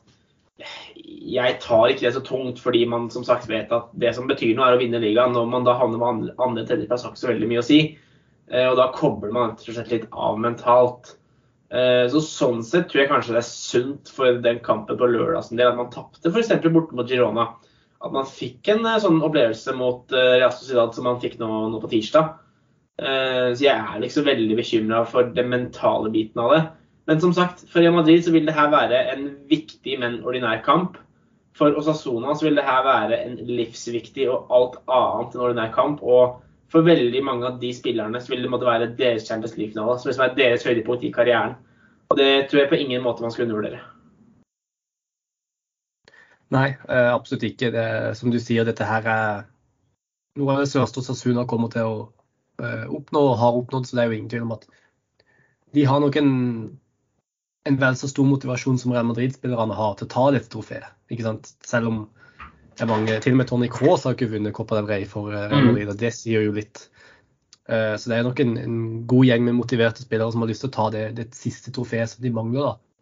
jeg 1.24 1.56
tar 1.64 1.94
ikke 1.94 2.04
det 2.04 2.12
så 2.18 2.22
tungt, 2.28 2.60
fordi 2.60 2.84
man 2.92 3.08
som 3.14 3.24
sagt 3.24 3.48
vet 3.48 3.72
at 3.72 3.88
det 4.04 4.12
som 4.18 4.28
betyr 4.28 4.52
noe, 4.58 4.68
er 4.68 4.76
å 4.76 4.84
vinne 4.84 5.00
ligaen. 5.00 5.32
Når 5.32 5.48
man 5.56 5.64
da 5.64 5.78
havner 5.80 6.02
med 6.02 6.10
andre, 6.10 6.36
andre 6.44 6.68
tredjeplass, 6.68 7.08
har 7.08 7.16
ikke 7.16 7.24
så 7.24 7.32
veldig 7.32 7.52
mye 7.54 7.64
å 7.64 7.68
si. 7.72 7.82
Uh, 8.52 8.68
og 8.74 8.78
da 8.84 8.92
kobler 9.00 9.32
man 9.32 9.54
rett 9.54 9.64
og 9.64 9.80
slett 9.80 9.96
litt 9.96 10.10
av 10.12 10.44
mentalt. 10.44 11.16
Eh, 11.74 12.06
så 12.12 12.20
Sånn 12.22 12.60
sett 12.66 12.92
tror 12.92 13.02
jeg 13.02 13.10
kanskje 13.10 13.34
det 13.34 13.40
er 13.42 13.48
sunt 13.48 14.10
for 14.14 14.42
den 14.44 14.60
kampen 14.66 14.98
på 15.00 15.08
lørdag 15.10 15.48
at 15.48 15.78
man 15.80 15.90
tapte 15.94 16.30
f.eks. 16.30 16.52
borte 16.68 16.94
mot 16.94 17.10
Girona. 17.10 17.48
At 18.04 18.14
man 18.16 18.28
fikk 18.28 18.70
en 18.74 18.86
eh, 18.86 19.00
sånn 19.02 19.22
opplevelse 19.24 19.76
mot 19.80 20.12
eh, 20.14 20.38
Real 20.38 20.54
Sociedad 20.56 20.96
som 20.96 21.08
man 21.08 21.22
fikk 21.24 21.40
nå, 21.42 21.50
nå 21.72 21.84
på 21.84 21.92
tirsdag. 21.96 22.40
Så 22.94 23.58
jeg 23.66 23.74
er 23.74 24.02
liksom 24.04 24.28
veldig 24.28 24.54
bekymra 24.60 25.00
for 25.10 25.32
den 25.34 25.48
mentale 25.50 26.12
biten 26.14 26.38
av 26.44 26.52
det. 26.54 26.60
Men 27.10 27.20
som 27.20 27.34
sagt, 27.34 27.64
for 27.72 27.82
Real 27.82 27.96
Madrid 27.96 28.22
så 28.24 28.32
vil 28.32 28.46
det 28.46 28.54
her 28.54 28.70
være 28.70 29.00
en 29.16 29.26
viktig, 29.50 29.98
men 30.00 30.20
ordinær 30.22 30.62
kamp. 30.64 31.00
For 31.58 31.76
Osasona 31.78 32.34
så 32.38 32.48
vil 32.48 32.58
det 32.58 32.66
her 32.66 32.86
være 32.86 33.20
en 33.26 33.36
livsviktig 33.50 34.30
og 34.32 34.54
alt 34.54 34.78
annet 34.86 35.36
enn 35.36 35.46
ordinær 35.48 35.74
kamp. 35.76 36.02
Og 36.02 36.40
for 36.74 36.86
veldig 36.88 37.24
mange 37.26 37.50
av 37.50 37.60
de 37.62 37.74
spillerne 37.76 38.22
så 38.22 38.34
vil 38.34 38.46
det 38.46 38.54
måtte 38.54 38.70
være 38.70 38.94
deres 38.98 39.28
Champions 39.28 39.58
League-finale. 39.60 39.98
Som 40.00 40.10
liksom 40.10 40.26
er 40.28 40.38
deres 40.40 40.66
høydepunkt 40.70 41.06
i 41.06 41.12
karrieren. 41.14 41.58
Og 42.10 42.18
det 42.22 42.32
tror 42.50 42.64
jeg 42.64 42.72
på 42.72 42.82
ingen 42.86 43.04
måte 43.04 43.26
man 43.26 43.34
skal 43.34 43.48
undervurdere. 43.48 43.82
Nei, 46.54 46.70
eh, 46.90 47.10
absolutt 47.10 47.46
ikke. 47.48 47.72
Det, 47.74 47.88
som 48.20 48.32
du 48.34 48.40
sier, 48.42 48.66
dette 48.68 48.86
her 48.86 49.08
er 49.10 49.44
noe 50.40 50.54
av 50.54 50.64
det 50.64 50.70
største 50.70 51.04
Sasuna 51.06 51.48
kommer 51.50 51.72
til 51.74 51.90
å 51.90 51.98
uh, 52.62 52.86
oppnå 52.94 53.22
og 53.32 53.38
har 53.42 53.60
oppnådd. 53.60 53.90
Så 53.90 53.98
det 53.98 54.04
er 54.04 54.12
jo 54.12 54.18
ingen 54.20 54.32
tvil 54.32 54.48
om 54.48 54.56
at 54.56 54.66
de 55.74 55.86
har 55.90 56.02
nok 56.02 56.18
en, 56.22 56.34
en 57.70 57.80
vel 57.82 57.98
så 57.98 58.10
stor 58.10 58.28
motivasjon 58.30 58.78
som 58.82 58.94
Real 58.94 59.08
Madrid-spillerne 59.10 59.78
har 59.78 59.96
til 59.98 60.10
å 60.10 60.14
ta 60.14 60.28
dette 60.36 60.52
trofeet. 60.54 60.90
Ikke 61.14 61.26
sant? 61.26 61.54
Selv 61.66 61.90
om 61.90 62.04
det 62.74 62.86
er 62.86 62.90
mange 62.90 63.20
Til 63.22 63.36
og 63.36 63.38
med 63.38 63.50
Tony 63.50 63.68
Cross 63.70 64.08
har 64.08 64.16
ikke 64.16 64.32
vunnet 64.32 64.56
Copa 64.58 64.80
del 64.80 64.88
Rey 64.90 65.04
for 65.06 65.30
eh, 65.30 65.46
Real 65.46 65.62
mm. 65.62 65.68
Madrid, 65.72 65.92
og 65.94 66.00
det 66.02 66.10
sier 66.18 66.46
jo 66.46 66.56
litt. 66.56 66.88
Så 67.64 68.10
det 68.12 68.18
er 68.18 68.26
nok 68.26 68.42
en, 68.44 68.58
en, 68.60 68.80
god 69.08 69.24
gjeng 69.24 69.46
med 69.46 69.56
motiverte 69.56 70.04
spillere 70.04 70.34
som 70.34 70.42
har 70.44 70.50
lyst 70.50 70.66
til 70.66 70.68
å 70.68 70.74
ta 70.76 70.88
det, 70.92 71.04
det 71.16 71.30
siste 71.38 71.72
trofeet 71.72 72.12
som 72.12 72.26
de 72.26 72.32
mangler. 72.36 72.66
da. 72.66 72.93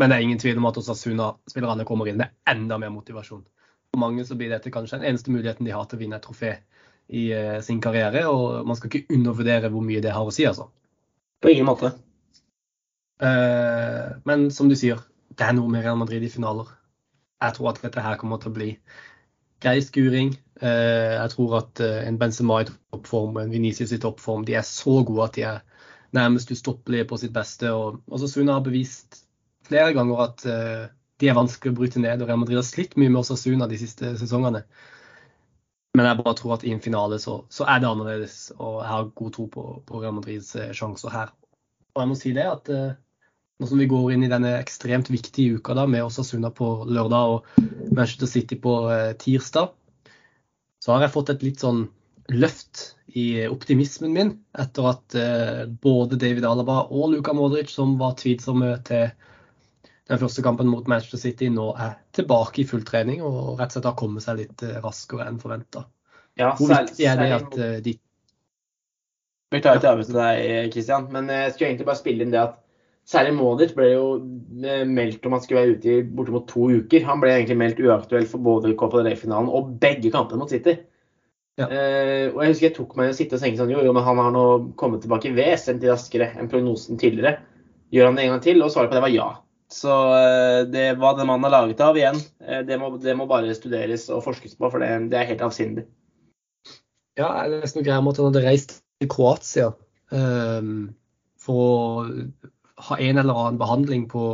Men 0.00 0.08
det 0.08 0.16
er 0.16 0.24
ingen 0.24 0.38
tvil 0.40 0.56
om 0.56 0.68
at 0.70 0.78
Osasuna-spillerne 0.80 1.84
kommer 1.84 2.08
inn 2.08 2.20
med 2.22 2.32
enda 2.48 2.78
mer 2.80 2.92
motivasjon. 2.94 3.42
For 3.92 4.00
mange 4.00 4.24
så 4.24 4.36
blir 4.38 4.52
dette 4.52 4.72
kanskje 4.72 5.00
den 5.00 5.10
eneste 5.10 5.32
muligheten 5.34 5.66
de 5.68 5.74
har 5.74 5.84
til 5.88 5.98
å 5.98 6.00
vinne 6.00 6.16
et 6.16 6.24
trofé 6.24 6.54
i 7.12 7.26
uh, 7.36 7.58
sin 7.64 7.82
karriere. 7.84 8.22
Og 8.30 8.64
man 8.64 8.78
skal 8.78 8.88
ikke 8.88 9.18
undervurdere 9.18 9.68
hvor 9.68 9.84
mye 9.84 10.00
det 10.00 10.14
har 10.14 10.24
å 10.24 10.32
si, 10.32 10.46
altså. 10.48 10.70
På 11.44 11.52
ingen 11.52 11.68
måte. 11.68 11.92
Uh, 13.20 14.16
men 14.24 14.48
som 14.54 14.70
du 14.72 14.76
sier, 14.78 15.02
det 15.36 15.44
er 15.44 15.56
noe 15.58 15.68
med 15.68 15.84
Real 15.84 16.00
Madrid 16.00 16.24
i 16.24 16.32
finaler. 16.32 16.70
Jeg 17.44 17.56
tror 17.56 17.72
at 17.74 17.84
dette 17.84 18.04
her 18.04 18.16
kommer 18.20 18.40
til 18.40 18.54
å 18.54 18.56
bli 18.56 18.72
grei 19.60 19.78
skuring. 19.84 20.32
Uh, 20.62 21.18
jeg 21.18 21.34
tror 21.34 21.58
at 21.60 21.82
en 21.90 22.16
Benzema 22.20 22.62
i 22.62 22.70
toppform 22.70 23.34
og 23.36 23.42
en 23.42 23.52
Venezia 23.52 23.84
i 23.84 24.00
toppform 24.00 24.48
de 24.48 24.56
er 24.56 24.64
så 24.64 25.02
gode 25.04 25.28
at 25.28 25.36
de 25.36 25.50
er 25.50 25.64
nærmest 26.16 26.56
ustoppelige 26.56 27.08
på 27.10 27.20
sitt 27.20 27.36
beste. 27.36 27.68
Og, 27.68 28.00
og 28.08 28.24
Suna 28.24 28.56
har 28.56 28.64
bevist 28.64 29.26
flere 29.70 29.94
ganger 29.96 30.26
at 30.26 30.44
de 31.20 31.28
er 31.28 31.36
vanskelig 31.36 31.74
å 31.74 31.78
bryte 31.78 32.00
ned. 32.02 32.22
og 32.22 32.28
Real 32.28 32.40
Madrid 32.40 32.58
har 32.58 32.66
slitt 32.66 32.96
mye 32.98 33.12
med 33.12 33.20
Osasuna 33.22 33.68
de 33.70 33.78
siste 33.80 34.14
sesongene. 34.20 34.64
Men 35.98 36.06
jeg 36.06 36.20
bare 36.20 36.36
tror 36.38 36.54
at 36.54 36.64
i 36.64 36.72
en 36.74 36.82
finale 36.82 37.18
så, 37.18 37.40
så 37.50 37.66
er 37.66 37.82
det 37.82 37.88
annerledes, 37.90 38.38
og 38.56 38.80
jeg 38.80 38.90
har 38.92 39.12
god 39.20 39.32
tro 39.34 39.46
på, 39.50 39.64
på 39.86 40.02
Real 40.02 40.14
Madrids 40.16 40.52
eh, 40.56 40.70
sjanser 40.76 41.12
her. 41.12 41.32
Og 41.96 42.02
jeg 42.02 42.10
må 42.12 42.18
si 42.18 42.34
det 42.36 42.46
at 42.46 42.70
uh, 42.70 42.92
nå 43.58 43.66
som 43.66 43.80
vi 43.82 43.88
går 43.90 44.12
inn 44.14 44.24
i 44.24 44.30
denne 44.30 44.54
ekstremt 44.60 45.10
viktige 45.10 45.58
uka 45.58 45.74
da, 45.76 45.88
med 45.90 46.06
Osasuna 46.06 46.52
på 46.54 46.70
lørdag 46.86 47.34
og 47.34 47.90
Manchester 47.90 48.30
City 48.30 48.56
på 48.62 48.76
tirsdag, 49.20 49.74
så 50.80 50.94
har 50.94 51.04
jeg 51.04 51.12
fått 51.16 51.34
et 51.34 51.42
litt 51.44 51.60
sånn 51.60 51.82
løft 52.30 52.94
i 53.18 53.42
optimismen 53.50 54.14
min 54.14 54.30
etter 54.62 54.86
at 54.92 55.16
både 55.82 56.16
David 56.22 56.46
Alaba 56.46 56.84
og 56.86 57.10
Luka 57.12 57.34
Modric, 57.36 57.74
som 57.74 57.98
var 58.00 58.14
tvilsomme 58.16 58.70
til 58.86 59.10
den 60.10 60.18
første 60.18 60.42
kampen 60.42 60.68
mot 60.70 60.88
Manchester 60.90 61.20
City 61.22 61.48
nå 61.52 61.70
er 61.78 61.96
tilbake 62.16 62.62
i 62.62 62.66
full 62.66 62.82
trening 62.86 63.22
og 63.22 63.60
rett 63.60 63.70
og 63.70 63.76
slett 63.78 63.90
har 63.92 63.98
kommet 63.98 64.24
seg 64.24 64.40
litt 64.40 64.64
eh, 64.66 64.78
raskere 64.82 65.28
enn 65.30 65.38
forventa. 65.42 65.84
Ja, 66.38 66.54
Hvor 66.58 66.70
viktig 66.72 67.06
er 67.06 67.20
det 67.20 67.28
at 67.36 67.54
uh, 67.58 67.76
de 67.84 67.98
Beklager 69.50 69.80
at 69.80 69.84
jeg 69.84 69.90
avbryte 69.90 70.14
deg, 70.14 70.68
Christian, 70.70 71.06
men 71.10 71.26
jeg 71.26 71.50
skulle 71.50 71.72
egentlig 71.72 71.86
bare 71.88 71.98
spille 71.98 72.22
inn 72.22 72.30
det 72.30 72.38
at 72.38 72.60
særlig 73.10 73.32
Modic 73.34 73.72
ble 73.74 73.88
jo 73.90 74.04
eh, 74.62 74.84
meldt 74.86 75.26
om 75.26 75.34
han 75.34 75.42
skulle 75.42 75.64
være 75.64 75.74
ute 75.74 75.90
i 75.90 76.04
bortimot 76.06 76.46
to 76.50 76.68
uker. 76.70 77.02
Han 77.08 77.18
ble 77.22 77.32
egentlig 77.34 77.56
meldt 77.58 77.82
uaktuell 77.82 78.28
for 78.30 78.46
både 78.46 78.76
Copa 78.78 79.00
del 79.00 79.10
Rey-finalen 79.10 79.50
og 79.50 79.72
begge 79.82 80.12
kampene 80.14 80.44
mot 80.44 80.54
City. 80.54 80.76
Ja. 81.58 81.66
Uh, 81.66 82.26
og 82.30 82.38
jeg 82.44 82.52
husker 82.52 82.68
jeg 82.68 82.76
tok 82.76 82.94
meg 82.96 83.10
å 83.10 83.16
sitte 83.18 83.36
og 83.36 83.42
tenke 83.42 83.58
sånn 83.58 83.72
jo, 83.74 83.82
jo, 83.84 83.92
men 83.92 84.06
han 84.06 84.22
har 84.22 84.30
nå 84.32 84.44
kommet 84.80 85.02
tilbake 85.02 85.34
vesentlig 85.34 85.90
raskere 85.90 86.30
enn 86.38 86.50
prognosen 86.52 87.00
tidligere. 87.00 87.40
Gjør 87.90 88.06
han 88.06 88.20
det 88.20 88.28
en 88.28 88.36
gang 88.36 88.44
til? 88.46 88.62
Og 88.62 88.70
svaret 88.70 88.92
på 88.92 89.00
det 89.00 89.04
var 89.08 89.16
ja. 89.16 89.30
Så 89.70 89.94
eh, 90.16 90.60
det 90.66 90.86
hva 90.98 91.12
den 91.14 91.28
mannen 91.30 91.46
er 91.46 91.54
laget 91.54 91.80
av 91.84 91.98
igjen, 91.98 92.18
eh, 92.42 92.62
det 92.66 92.78
må, 92.80 92.90
det 92.98 93.14
må 93.18 93.28
bare 93.30 93.54
studeres 93.54 94.08
og 94.10 94.24
forskes 94.26 94.56
på, 94.58 94.70
for 94.70 94.82
det, 94.82 94.90
det 95.12 95.20
er 95.20 95.28
helt 95.30 95.44
avsindig. 95.46 95.86
Ja, 97.18 97.28
jeg 97.42 97.60
leste 97.60 97.78
noe 97.78 97.86
greier 97.86 98.02
om 98.02 98.10
at 98.10 98.18
han 98.18 98.30
hadde 98.30 98.42
reist 98.46 98.80
til 99.00 99.10
Kroatia 99.10 99.70
um, 100.14 100.90
for 101.40 101.60
å 101.60 101.70
ha 102.88 102.96
en 102.96 103.20
eller 103.20 103.36
annen 103.36 103.60
behandling 103.60 104.06
på 104.10 104.24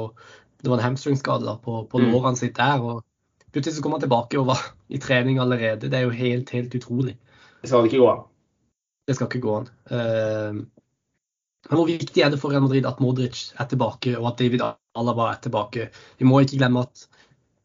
det 0.62 0.70
var 0.70 0.81
en 0.81 0.85
hamstringskade 0.85 1.59
på, 1.64 1.83
på 1.90 2.01
mm. 2.01 2.07
lårene 2.12 2.38
sitt 2.38 2.57
der. 2.57 2.81
og 2.83 3.53
Plutselig 3.53 3.77
så 3.77 3.85
kom 3.85 3.96
han 3.96 4.03
tilbake 4.03 4.38
og 4.40 4.49
var 4.49 4.62
i 4.88 5.01
trening 5.03 5.38
allerede. 5.42 5.90
Det 5.90 5.99
er 5.99 6.07
jo 6.07 6.14
helt, 6.16 6.51
helt 6.51 6.75
utrolig. 6.75 7.16
Det 7.61 7.70
skal 7.70 7.87
ikke 7.87 8.01
gå 8.01 8.09
an. 8.11 8.25
Det 9.07 9.16
skal 9.16 9.31
ikke 9.31 9.42
gå 9.44 9.59
an. 9.61 9.68
Um, 9.92 10.64
men 11.66 11.81
hvor 11.81 11.88
viktig 11.90 12.22
er 12.22 12.33
det 12.33 12.40
for 12.40 12.55
Real 12.55 12.64
Madrid 12.64 12.87
at 12.87 13.01
Modric 13.03 13.51
er 13.59 13.68
tilbake, 13.70 14.16
og 14.18 14.29
at 14.33 14.38
David 14.38 14.64
Alaba 14.97 15.31
er 15.33 15.45
tilbake? 15.45 15.91
Vi 16.19 16.29
må 16.29 16.41
ikke 16.43 16.61
glemme 16.61 16.85
at 16.87 17.07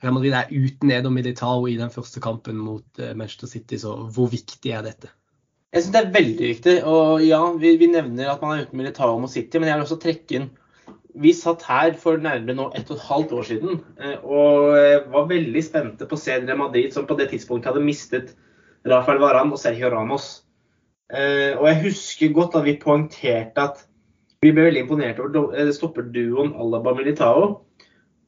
Real 0.02 0.16
Madrid 0.16 0.34
er 0.34 0.50
uten 0.50 0.92
Edo 0.94 1.12
Militao 1.14 1.68
i 1.70 1.78
den 1.78 1.92
første 1.94 2.22
kampen 2.24 2.58
mot 2.58 3.02
eh, 3.02 3.14
Manchester 3.18 3.50
City, 3.52 3.78
så 3.82 3.94
hvor 4.14 4.32
viktig 4.32 4.74
er 4.74 4.86
dette? 4.86 5.12
Jeg 5.72 5.84
synes 5.84 5.94
det 5.94 6.02
er 6.02 6.16
veldig 6.16 6.48
viktig. 6.50 6.74
Og 6.90 7.22
ja, 7.24 7.42
vi, 7.62 7.76
vi 7.80 7.92
nevner 7.92 8.34
at 8.34 8.42
man 8.44 8.58
er 8.58 8.66
uten 8.66 8.82
Militao 8.82 9.14
mot 9.22 9.32
City, 9.32 9.62
men 9.62 9.70
jeg 9.70 9.78
vil 9.78 9.86
også 9.88 10.02
trekke 10.02 10.40
inn 10.40 10.50
Vi 11.22 11.34
satt 11.36 11.64
her 11.68 11.94
for 12.00 12.20
nærmere 12.24 12.56
nå 12.56 12.70
ett 12.76 12.90
og 12.90 12.96
et 12.98 13.08
halvt 13.10 13.34
år 13.36 13.48
siden 13.50 13.82
eh, 14.00 14.18
og 14.24 14.72
var 15.12 15.28
veldig 15.30 15.64
spente 15.64 16.08
på 16.08 16.18
å 16.18 16.22
se 16.22 16.38
Real 16.40 16.60
Madrid, 16.60 16.94
som 16.96 17.08
på 17.08 17.18
det 17.20 17.30
tidspunktet 17.34 17.72
hadde 17.72 17.84
mistet 17.84 18.32
Rafael 18.88 19.20
Varan 19.22 19.52
og 19.54 19.60
Sergio 19.62 19.92
Ramos. 19.92 20.30
Eh, 21.12 21.54
og 21.60 21.68
jeg 21.68 21.82
husker 21.86 22.36
godt 22.36 22.56
at 22.58 22.66
vi 22.66 22.78
poengterte 22.80 23.66
at 23.68 23.84
vi 24.42 24.50
ble 24.50 24.66
veldig 24.66 24.86
imponert 24.86 25.20
over 25.22 25.54
eh, 25.54 25.70
stopperduoen 25.76 26.56
Alaba 26.58 26.96
Militao. 26.98 27.44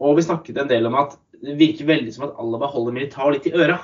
Og 0.04 0.18
vi 0.18 0.26
snakket 0.26 0.60
en 0.62 0.70
del 0.70 0.86
om 0.90 0.98
at 1.00 1.18
det 1.44 1.58
virker 1.60 1.90
veldig 1.90 2.14
som 2.14 2.28
at 2.28 2.38
Alaba 2.42 2.70
holder 2.72 2.96
Militao 2.96 3.32
litt 3.34 3.48
i 3.50 3.56
øra. 3.58 3.80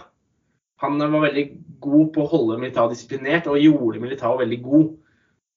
Han 0.83 1.01
var 1.01 1.25
veldig 1.25 1.45
god 1.83 2.11
på 2.15 2.23
å 2.23 2.29
holde 2.31 2.59
Militao 2.61 2.87
disiplinert, 2.91 3.49
og 3.51 3.59
gjorde 3.59 4.03
Militao 4.03 4.37
veldig 4.39 4.59
god. 4.63 4.91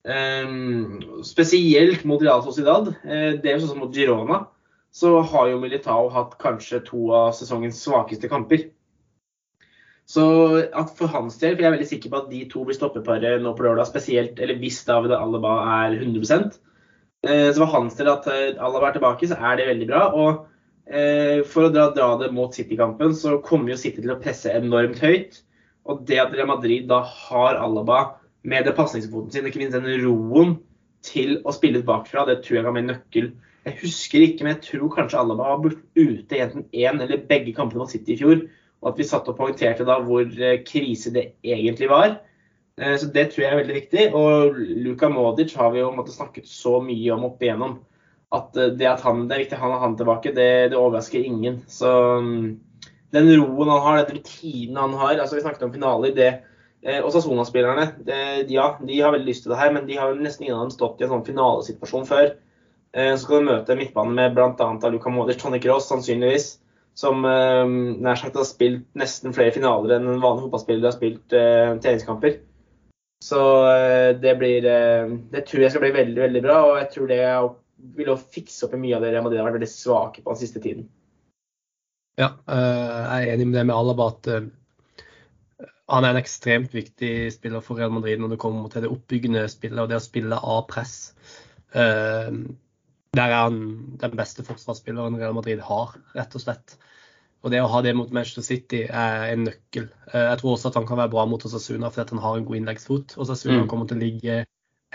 Um, 0.03 1.21
spesielt 1.23 2.03
mot 2.09 2.21
Real 2.23 2.41
Sociedad. 2.43 2.89
Uh, 3.05 3.37
det 3.39 3.47
er 3.47 3.55
jo 3.55 3.63
sånn 3.63 3.75
som 3.75 3.83
mot 3.85 3.95
Girona. 3.95 4.41
Så 4.93 5.13
har 5.29 5.47
jo 5.49 5.61
Militao 5.61 6.09
hatt 6.11 6.35
kanskje 6.41 6.81
to 6.89 7.05
av 7.15 7.31
sesongens 7.37 7.79
svakeste 7.85 8.27
kamper. 8.29 8.67
Så 10.09 10.23
for 10.97 11.11
hans 11.13 11.37
del, 11.39 11.55
for 11.55 11.63
jeg 11.63 11.69
er 11.69 11.75
veldig 11.77 11.87
sikker 11.87 12.11
på 12.11 12.19
at 12.19 12.31
de 12.31 12.41
to 12.51 12.63
blir 12.67 12.75
stoppeparet 12.75 13.41
nå 13.41 13.53
på 13.55 13.65
lørdag, 13.65 13.87
spesielt, 13.87 14.39
eller 14.41 14.59
hvis 14.59 14.81
David 14.87 15.15
Alaba 15.15 15.53
er 15.79 15.95
100 15.95 16.33
eh, 17.23 17.49
så 17.53 17.61
for 17.61 17.71
hans 17.71 17.95
del 17.99 18.11
at 18.11 18.27
eh, 18.31 18.57
Alaba 18.59 18.89
er 18.89 18.97
tilbake, 18.97 19.29
så 19.31 19.39
er 19.39 19.59
det 19.59 19.69
veldig 19.69 19.87
bra. 19.89 20.03
Og 20.11 20.43
eh, 20.91 21.39
for 21.47 21.69
å 21.69 21.71
dra, 21.73 21.87
dra 21.95 22.09
det 22.19 22.33
mot 22.35 22.53
City-kampen, 22.55 23.15
så 23.15 23.39
kommer 23.45 23.73
jo 23.73 23.79
City 23.79 24.03
til 24.03 24.11
å 24.11 24.19
presse 24.21 24.51
enormt 24.51 24.99
høyt. 25.03 25.39
Og 25.87 26.03
det 26.07 26.19
at 26.19 26.35
Real 26.35 26.51
Madrid 26.51 26.87
da 26.91 26.99
har 27.07 27.59
Alaba 27.59 28.03
med 28.43 28.67
det 28.67 28.75
pasningsfoten 28.75 29.31
sin, 29.31 29.47
ikke 29.47 29.61
minst 29.61 29.75
den 29.75 29.87
roen 30.03 30.57
til 31.03 31.37
å 31.47 31.51
spille 31.55 31.79
ut 31.79 31.87
bakfra, 31.87 32.25
det 32.27 32.41
tror 32.43 32.59
jeg 32.59 32.67
kan 32.67 32.75
bli 32.75 32.85
nøkkel. 32.89 33.31
Jeg 33.63 33.79
husker 33.79 34.23
ikke, 34.25 34.43
men 34.43 34.57
jeg 34.57 34.65
tror 34.67 34.91
kanskje 34.91 35.19
Alaba 35.19 35.55
var 35.63 35.77
ute 35.95 36.35
i 36.35 36.43
enten 36.43 36.67
én 36.75 36.99
eller 36.99 37.23
begge 37.29 37.55
kampene 37.55 37.83
mot 37.83 37.91
City 37.91 38.15
i 38.15 38.19
fjor. 38.19 38.43
Og 38.83 38.91
at 38.91 38.99
vi 38.99 39.07
satt 39.07 39.29
og 39.31 39.37
poengterte 39.39 39.85
da 39.87 39.97
hvor 40.03 40.27
eh, 40.27 40.59
krise 40.67 41.13
det 41.15 41.29
egentlig 41.47 41.87
var. 41.91 42.17
Eh, 42.79 42.95
så 42.99 43.07
det 43.15 43.29
tror 43.31 43.45
jeg 43.45 43.51
er 43.53 43.61
veldig 43.61 43.77
viktig. 43.77 44.05
Og 44.19 44.59
Luka 44.83 45.09
Modic 45.11 45.55
har 45.59 45.71
vi 45.73 45.79
jo 45.79 45.93
måtte, 45.95 46.15
snakket 46.15 46.49
så 46.51 46.79
mye 46.83 47.15
om 47.15 47.29
opp 47.29 47.43
igjennom. 47.43 47.77
At 48.35 48.59
eh, 48.59 48.73
det 48.75 48.89
at 48.91 49.05
han, 49.07 49.25
det 49.29 49.37
er 49.37 49.43
viktig 49.45 49.61
han 49.61 49.75
har 49.75 49.85
han 49.85 49.97
tilbake, 49.99 50.35
det, 50.35 50.49
det 50.73 50.79
overrasker 50.79 51.23
ingen. 51.23 51.61
Så 51.71 51.89
mm, 52.19 52.49
den 53.15 53.31
roen 53.37 53.71
han 53.71 53.85
har, 53.87 54.01
den 54.03 54.19
rutinen 54.19 54.81
han 54.81 54.97
har 54.99 55.15
altså 55.15 55.39
Vi 55.39 55.45
snakket 55.45 55.69
om 55.69 55.75
finale 55.75 56.11
i 56.11 56.17
det. 56.17 56.33
Og 56.83 57.13
Sasona-spillerne 57.13 57.85
ja, 58.51 58.63
de 58.83 58.95
har 58.99 59.13
veldig 59.13 59.29
lyst 59.29 59.45
til 59.45 59.53
det 59.53 59.59
her, 59.61 59.69
men 59.71 59.85
de 59.87 59.95
har 59.95 60.17
nesten 60.19 60.43
ingen 60.43 60.57
av 60.57 60.65
dem 60.65 60.73
stått 60.73 60.99
i 60.99 61.05
en 61.05 61.13
sånn 61.13 61.23
finalesituasjon 61.23 62.09
før. 62.09 62.25
Så 62.91 63.21
skal 63.21 63.39
du 63.39 63.47
møte 63.47 63.77
midtbanen 63.79 64.17
med 64.17 64.35
bl.a. 64.35 64.67
Luka 64.91 65.13
Modic, 65.13 65.39
Tonje 65.39 65.61
Cross 65.63 65.87
sannsynligvis 65.93 66.49
som 66.97 67.25
eh, 67.25 67.65
nær 68.05 68.19
sagt 68.19 68.37
har 68.37 68.47
spilt 68.47 68.85
nesten 68.99 69.33
flere 69.35 69.53
finaler 69.55 69.95
enn 69.95 70.07
en 70.07 70.23
vanlig 70.23 70.47
fotballspiller 70.47 70.89
har 70.89 70.95
spilt 70.95 71.35
eh, 71.37 71.75
treningskamper. 71.81 72.39
Så 73.23 73.41
eh, 73.71 74.09
det 74.19 74.35
blir 74.39 74.65
eh, 74.67 75.13
Det 75.31 75.45
tror 75.47 75.63
jeg 75.63 75.73
skal 75.73 75.85
bli 75.85 75.93
veldig, 75.95 76.19
veldig 76.25 76.41
bra. 76.43 76.57
Og 76.69 76.81
jeg 76.81 76.89
tror 76.93 77.11
det 77.11 77.21
vil 77.97 78.17
fikse 78.35 78.67
opp 78.67 78.75
i 78.75 78.81
mye 78.81 78.97
av 78.97 79.05
det 79.05 79.13
Real 79.13 79.25
Madrid 79.25 79.41
har 79.41 79.49
vært 79.49 79.61
veldig 79.61 79.71
svake 79.71 80.23
på 80.23 80.33
den 80.33 80.41
siste 80.41 80.61
tiden. 80.63 80.89
Ja, 82.19 82.35
eh, 82.45 82.99
jeg 82.99 83.29
er 83.29 83.31
enig 83.33 83.47
med 83.49 83.57
det 83.57 83.65
med 83.69 83.75
Alaba 83.75 84.11
at 84.13 84.29
eh, 84.29 84.51
han 85.93 86.05
er 86.05 86.13
en 86.13 86.21
ekstremt 86.21 86.75
viktig 86.75 87.13
spiller 87.33 87.63
for 87.63 87.79
Real 87.79 87.93
Madrid 87.93 88.21
når 88.21 88.35
det 88.35 88.41
kommer 88.43 88.69
til 88.71 88.85
det 88.85 88.91
oppbyggende 88.93 89.47
spillet 89.51 89.81
og 89.81 89.89
det 89.91 89.97
å 89.99 90.03
spille 90.03 90.37
av 90.37 90.63
press. 90.69 90.97
Uh, 91.73 92.53
der 93.13 93.29
er 93.29 93.45
han 93.45 93.59
den 94.01 94.17
beste 94.17 94.45
forsvarsspilleren 94.45 95.19
Real 95.19 95.35
Madrid 95.37 95.61
har, 95.61 95.93
rett 96.17 96.35
og 96.35 96.43
slett. 96.43 96.77
Og 97.43 97.51
det 97.51 97.59
å 97.59 97.67
ha 97.69 97.81
det 97.83 97.91
mot 97.97 98.11
Manchester 98.15 98.45
City 98.45 98.85
er 98.87 99.27
en 99.33 99.43
nøkkel. 99.49 99.89
Eh, 100.13 100.29
jeg 100.31 100.39
tror 100.39 100.55
også 100.55 100.71
at 100.71 100.79
han 100.79 100.87
kan 100.87 101.01
være 101.01 101.11
bra 101.11 101.25
mot 101.27 101.43
Osasuna 101.43 101.91
fordi 101.91 102.15
han 102.15 102.23
har 102.23 102.39
en 102.39 102.47
god 102.47 102.59
innleggsfot. 102.61 103.17
Osasuna 103.19 103.65
mm. 103.65 103.69
kommer 103.71 103.89
til 103.89 103.99
å 103.99 104.03
ligge 104.05 104.39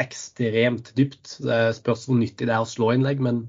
ekstremt 0.00 0.92
dypt. 0.96 1.36
Det 1.44 1.60
spørs 1.76 2.06
hvor 2.08 2.18
nyttig 2.18 2.48
det 2.48 2.56
er 2.56 2.64
å 2.64 2.68
slå 2.68 2.94
innlegg, 2.94 3.20
men 3.22 3.44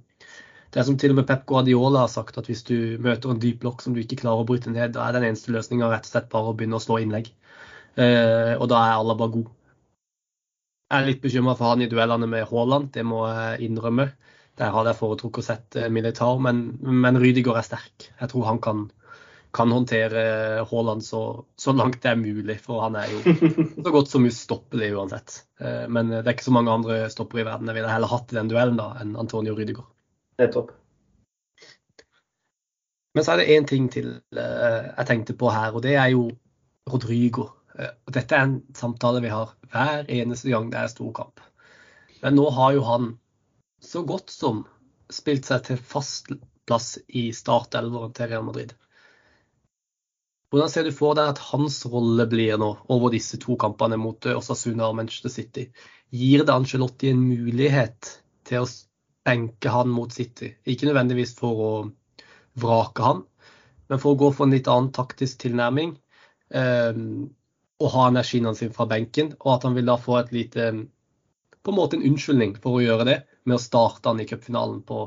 det 0.69 0.81
er 0.81 0.85
som 0.85 0.97
til 1.01 1.15
og 1.15 1.21
med 1.21 1.29
Pep 1.29 1.47
Guardiola 1.49 2.03
har 2.03 2.11
sagt, 2.13 2.37
at 2.37 2.49
hvis 2.49 2.61
du 2.67 2.99
møter 3.01 3.31
en 3.31 3.39
dyp 3.41 3.63
blokk 3.63 3.81
som 3.81 3.95
du 3.95 4.03
ikke 4.03 4.19
klarer 4.21 4.43
å 4.43 4.49
bryte 4.49 4.69
ned, 4.73 4.93
da 4.93 5.07
er 5.07 5.15
den 5.15 5.25
eneste 5.31 5.53
løsninga 5.55 5.89
rett 5.89 6.05
og 6.05 6.11
slett 6.11 6.27
bare 6.33 6.51
å 6.51 6.57
begynne 6.57 6.77
å 6.77 6.83
slå 6.83 6.99
innlegg. 7.01 7.31
Eh, 7.97 8.53
og 8.53 8.67
da 8.69 8.83
er 8.83 8.99
alle 8.99 9.15
bare 9.17 9.33
god. 9.39 9.47
Jeg 10.89 10.99
er 10.99 11.07
litt 11.07 11.23
bekymra 11.23 11.55
for 11.57 11.71
han 11.71 11.85
i 11.85 11.89
duellene 11.89 12.29
med 12.29 12.45
Haaland, 12.51 12.91
det 12.93 13.05
må 13.05 13.23
jeg 13.29 13.69
innrømme. 13.69 14.09
Der 14.59 14.73
hadde 14.75 14.91
jeg 14.91 14.99
foretrukket 14.99 15.43
å 15.43 15.47
sette 15.53 15.89
Militar, 15.93 16.39
men, 16.43 16.63
men 16.83 17.19
Rydiger 17.19 17.55
er 17.55 17.63
sterk. 17.63 18.09
Jeg 18.09 18.31
tror 18.31 18.47
han 18.49 18.57
kan, 18.63 18.81
kan 19.55 19.71
håndtere 19.71 20.23
Haaland 20.67 21.05
så, 21.05 21.21
så, 21.55 21.71
langt 21.71 22.01
det 22.03 22.11
er 22.11 22.19
mulig, 22.19 22.57
for 22.65 22.83
han 22.83 22.97
er 22.99 23.07
jo 23.13 23.35
så 23.85 23.93
godt 23.95 24.11
som 24.11 24.27
ustoppelig 24.27 24.91
uansett. 24.97 25.43
Eh, 25.63 25.85
men 25.87 26.11
det 26.11 26.25
er 26.25 26.35
ikke 26.35 26.49
så 26.49 26.55
mange 26.57 26.73
andre 26.75 27.05
stoppere 27.13 27.45
i 27.45 27.47
verden 27.47 27.71
jeg 27.71 27.79
ville 27.79 27.93
heller 27.93 28.11
hatt 28.11 28.33
i 28.33 28.39
den 28.39 28.51
duellen 28.51 28.81
da, 28.81 28.89
enn 28.99 29.15
Antonio 29.21 29.55
Rydiger. 29.55 29.87
Nettopp. 30.43 30.75
Men 33.15 33.25
så 33.25 33.33
er 33.33 33.41
det 33.41 33.55
én 33.55 33.69
ting 33.69 33.87
til 33.91 34.11
eh, 34.35 34.91
jeg 34.91 35.07
tenkte 35.07 35.37
på 35.39 35.53
her, 35.55 35.71
og 35.71 35.87
det 35.87 35.95
er 35.95 36.11
jo 36.17 36.27
Rodrigo. 36.89 37.47
Og 37.79 38.11
dette 38.11 38.35
er 38.35 38.43
en 38.43 38.59
samtale 38.75 39.21
vi 39.23 39.31
har 39.31 39.55
hver 39.71 40.03
eneste 40.11 40.51
gang 40.51 40.67
det 40.67 40.81
er 40.81 40.91
storkamp. 40.91 41.39
Men 42.19 42.35
nå 42.35 42.49
har 42.51 42.73
jo 42.75 42.83
han 42.83 43.13
så 43.89 44.03
godt 44.05 44.29
som 44.29 44.63
spilt 45.09 45.47
seg 45.49 45.65
til 45.65 45.79
fast 45.81 46.29
plass 46.69 46.97
i 47.07 47.29
startelveren 47.33 48.13
til 48.13 48.29
Real 48.29 48.45
Madrid. 48.45 48.75
Hvordan 50.49 50.69
ser 50.69 50.85
du 50.85 50.93
for 50.93 51.17
deg 51.17 51.31
at 51.31 51.41
hans 51.51 51.83
rolle 51.89 52.25
blir 52.29 52.57
nå 52.61 52.69
over 52.89 53.13
disse 53.13 53.37
to 53.41 53.57
kampene 53.61 53.97
mot 54.01 54.25
Osasuna 54.33 54.89
og 54.89 54.97
Manchester 54.97 55.33
City? 55.33 55.67
Gir 56.09 56.45
det 56.45 56.53
Angelotti 56.53 57.11
en 57.13 57.21
mulighet 57.21 58.13
til 58.49 58.65
å 58.65 58.69
benke 59.25 59.73
han 59.73 59.93
mot 59.93 60.13
City? 60.13 60.55
Ikke 60.65 60.89
nødvendigvis 60.89 61.35
for 61.37 61.65
å 61.65 61.73
vrake 62.59 63.05
han, 63.05 63.25
men 63.89 64.01
for 64.01 64.13
å 64.13 64.21
gå 64.21 64.31
for 64.33 64.45
en 64.45 64.55
litt 64.57 64.69
annen 64.69 64.93
taktisk 64.93 65.41
tilnærming. 65.45 65.95
Um, 66.49 67.29
og 67.79 67.93
ha 67.93 68.07
energien 68.09 68.49
sin 68.57 68.73
fra 68.73 68.89
benken, 68.89 69.35
og 69.39 69.53
at 69.53 69.67
han 69.69 69.77
vil 69.77 69.87
da 69.87 69.99
få 70.01 70.17
et 70.19 70.33
lite 70.35 70.71
på 71.61 71.71
en 71.71 71.77
måte 71.77 71.97
en 71.99 72.05
unnskyldning 72.09 72.55
for 72.63 72.79
å 72.79 72.83
gjøre 72.83 73.05
det, 73.07 73.17
med 73.49 73.59
å 73.59 73.63
starte 73.63 74.11
han 74.11 74.21
i 74.21 74.27
cupfinalen 74.29 74.81
på, 74.87 75.03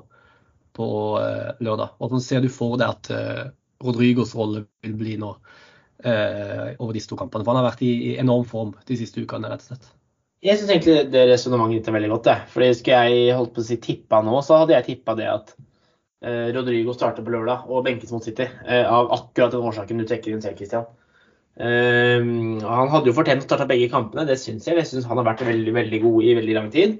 på 0.76 0.88
uh, 1.18 1.50
lørdag. 1.62 1.96
Og 2.02 2.14
så 2.14 2.22
ser 2.24 2.44
du 2.44 2.50
for 2.52 2.78
deg 2.80 2.92
at 2.92 3.10
uh, 3.14 3.42
Rodrigos 3.82 4.34
rolle 4.38 4.66
vil 4.84 4.94
bli 4.98 5.16
nå 5.20 5.32
uh, 5.32 6.68
over 6.76 6.92
disse 6.96 7.10
to 7.10 7.18
kampene. 7.18 7.44
For 7.44 7.54
han 7.54 7.62
har 7.62 7.70
vært 7.70 7.84
i, 7.86 7.92
i 8.12 8.14
enorm 8.22 8.46
form 8.48 8.76
de 8.88 9.00
siste 9.00 9.24
ukene, 9.24 9.50
rett 9.50 9.64
og 9.66 9.72
slett. 9.72 9.90
Jeg 10.42 10.58
syns 10.58 10.72
egentlig 10.74 11.12
det 11.14 11.26
resonnementet 11.30 11.78
ditt 11.78 11.90
er 11.90 11.98
veldig 11.98 12.14
godt. 12.16 12.30
Det. 12.30 12.38
Fordi 12.54 12.72
Skulle 12.78 13.04
jeg 13.06 13.36
holdt 13.38 13.52
på 13.54 13.62
å 13.62 13.68
si 13.68 13.78
tippa 13.82 14.24
nå, 14.26 14.40
så 14.42 14.62
hadde 14.62 14.74
jeg 14.74 14.88
tippa 14.88 15.14
det 15.18 15.28
at 15.30 15.54
Rodrigo 16.54 16.92
starter 16.94 17.24
på 17.26 17.32
lørdag 17.34 17.64
og 17.66 17.82
benkes 17.82 18.12
mot 18.14 18.22
City. 18.22 18.44
av 18.70 19.08
akkurat 19.10 19.50
den 19.50 19.64
årsaken 19.66 19.98
du 19.98 20.04
trekker 20.06 20.30
inn 20.30 20.42
selv, 20.42 20.54
Christian. 20.54 20.84
Um, 21.52 22.62
han 22.64 22.88
hadde 22.88 23.10
jo 23.10 23.16
fortjent 23.16 23.42
å 23.44 23.48
starte 23.48 23.68
begge 23.68 23.90
kampene, 23.92 24.24
det 24.28 24.38
syns 24.40 24.64
jeg. 24.66 24.78
Jeg 24.78 24.88
syns 24.88 25.08
han 25.08 25.20
har 25.20 25.26
vært 25.26 25.44
veldig 25.44 25.74
veldig 25.76 26.00
god 26.04 26.24
i 26.24 26.36
veldig 26.38 26.56
lang 26.56 26.70
tid. 26.72 26.96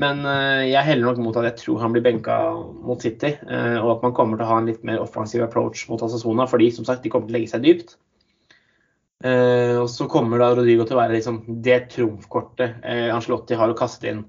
Men 0.00 0.22
uh, 0.24 0.64
jeg 0.64 0.86
heller 0.86 1.10
nok 1.10 1.20
mot 1.20 1.38
at 1.40 1.50
jeg 1.50 1.58
tror 1.64 1.82
han 1.82 1.94
blir 1.94 2.04
benka 2.04 2.36
mot 2.86 3.02
City. 3.02 3.34
Uh, 3.44 3.76
og 3.82 3.96
at 3.96 4.06
man 4.06 4.14
kommer 4.16 4.38
til 4.40 4.46
å 4.46 4.52
ha 4.52 4.60
en 4.60 4.70
litt 4.70 4.86
mer 4.86 5.02
offensiv 5.02 5.44
approach 5.44 5.86
mot 5.90 6.02
Asasona, 6.06 6.46
fordi 6.48 6.70
som 6.76 6.86
sagt, 6.88 7.04
de 7.04 7.12
kommer 7.12 7.28
til 7.28 7.36
å 7.36 7.38
legge 7.38 7.52
seg 7.52 7.66
dypt. 7.66 7.96
Uh, 9.20 9.82
og 9.82 9.90
så 9.92 10.08
kommer 10.08 10.40
da 10.40 10.54
Rodrigo 10.56 10.86
til 10.88 10.96
å 10.96 11.02
være 11.02 11.18
liksom 11.18 11.42
det 11.64 11.82
trumfkortet 11.92 12.80
Angelotti 13.12 13.58
har 13.60 13.68
å 13.68 13.76
kaste 13.76 14.08
inn 14.08 14.22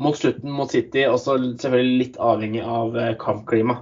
mot 0.00 0.16
slutten 0.16 0.54
mot 0.56 0.72
City, 0.72 1.04
også 1.04 1.36
selvfølgelig 1.60 1.98
litt 2.00 2.16
avhengig 2.16 2.62
av 2.64 2.96
kampklima. 3.20 3.76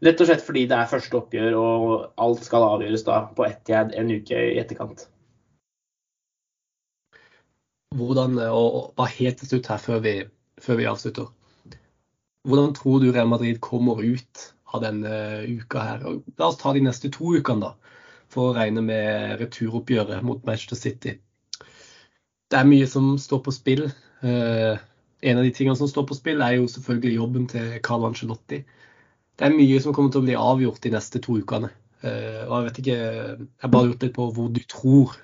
Rett 0.00 0.22
og 0.22 0.30
slett 0.30 0.44
fordi 0.46 0.62
det 0.70 0.78
er 0.78 0.88
første 0.88 1.18
oppgjør, 1.18 1.56
og 1.58 1.90
alt 2.22 2.46
skal 2.46 2.68
avgjøres 2.68 3.02
da 3.04 3.18
på 3.36 3.44
Etiad 3.50 3.90
en 3.98 4.14
uke 4.14 4.38
i 4.54 4.60
etterkant. 4.62 5.09
Hvordan, 7.96 8.38
og 8.38 8.92
bare 8.96 9.14
helt 9.16 9.40
til 9.40 9.50
slutt 9.50 9.70
her 9.72 9.82
før 9.82 10.02
vi, 10.04 10.14
før 10.62 10.78
vi, 10.78 10.88
avslutter. 10.90 11.30
Hvordan 12.46 12.74
tror 12.74 13.00
du 13.02 13.10
Real 13.10 13.28
Madrid 13.28 13.58
kommer 13.60 14.00
ut 14.00 14.44
av 14.72 14.84
denne 14.84 15.14
uka 15.48 15.82
her? 15.84 16.04
La 16.38 16.48
oss 16.48 16.60
ta 16.60 16.72
de 16.72 16.84
neste 16.84 17.10
to 17.12 17.34
ukene, 17.34 17.70
da. 17.70 17.96
For 18.30 18.50
å 18.50 18.54
regne 18.54 18.84
med 18.86 19.40
returoppgjøret 19.40 20.22
mot 20.22 20.44
Manchester 20.46 20.78
City. 20.78 21.16
Det 22.50 22.58
er 22.58 22.68
mye 22.68 22.86
som 22.86 23.16
står 23.18 23.42
på 23.46 23.54
spill. 23.54 23.88
Eh, 24.22 24.78
en 25.20 25.40
av 25.40 25.44
de 25.44 25.50
tingene 25.54 25.76
som 25.76 25.90
står 25.90 26.06
på 26.06 26.16
spill, 26.18 26.40
er 26.42 26.60
jo 26.60 26.70
selvfølgelig 26.70 27.16
jobben 27.16 27.50
til 27.50 27.74
Carl 27.84 28.06
Angelotti 28.06 28.62
det 29.40 29.48
er 29.48 29.56
mye 29.56 29.78
som 29.80 29.94
kommer 29.96 30.12
til 30.12 30.20
å 30.20 30.26
bli 30.26 30.36
avgjort 30.36 30.82
de 30.84 30.90
neste 30.92 31.20
to 31.24 31.38
ukene. 31.40 31.70
Og 32.04 32.52
Jeg 32.52 32.64
vet 32.66 32.78
ikke, 32.82 32.96
jeg 32.96 33.46
har 33.64 33.70
bare 33.72 33.88
gjort 33.88 34.02
litt 34.04 34.16
på 34.18 34.26
hvor 34.36 34.50
du 34.52 34.60
tror 34.68 35.14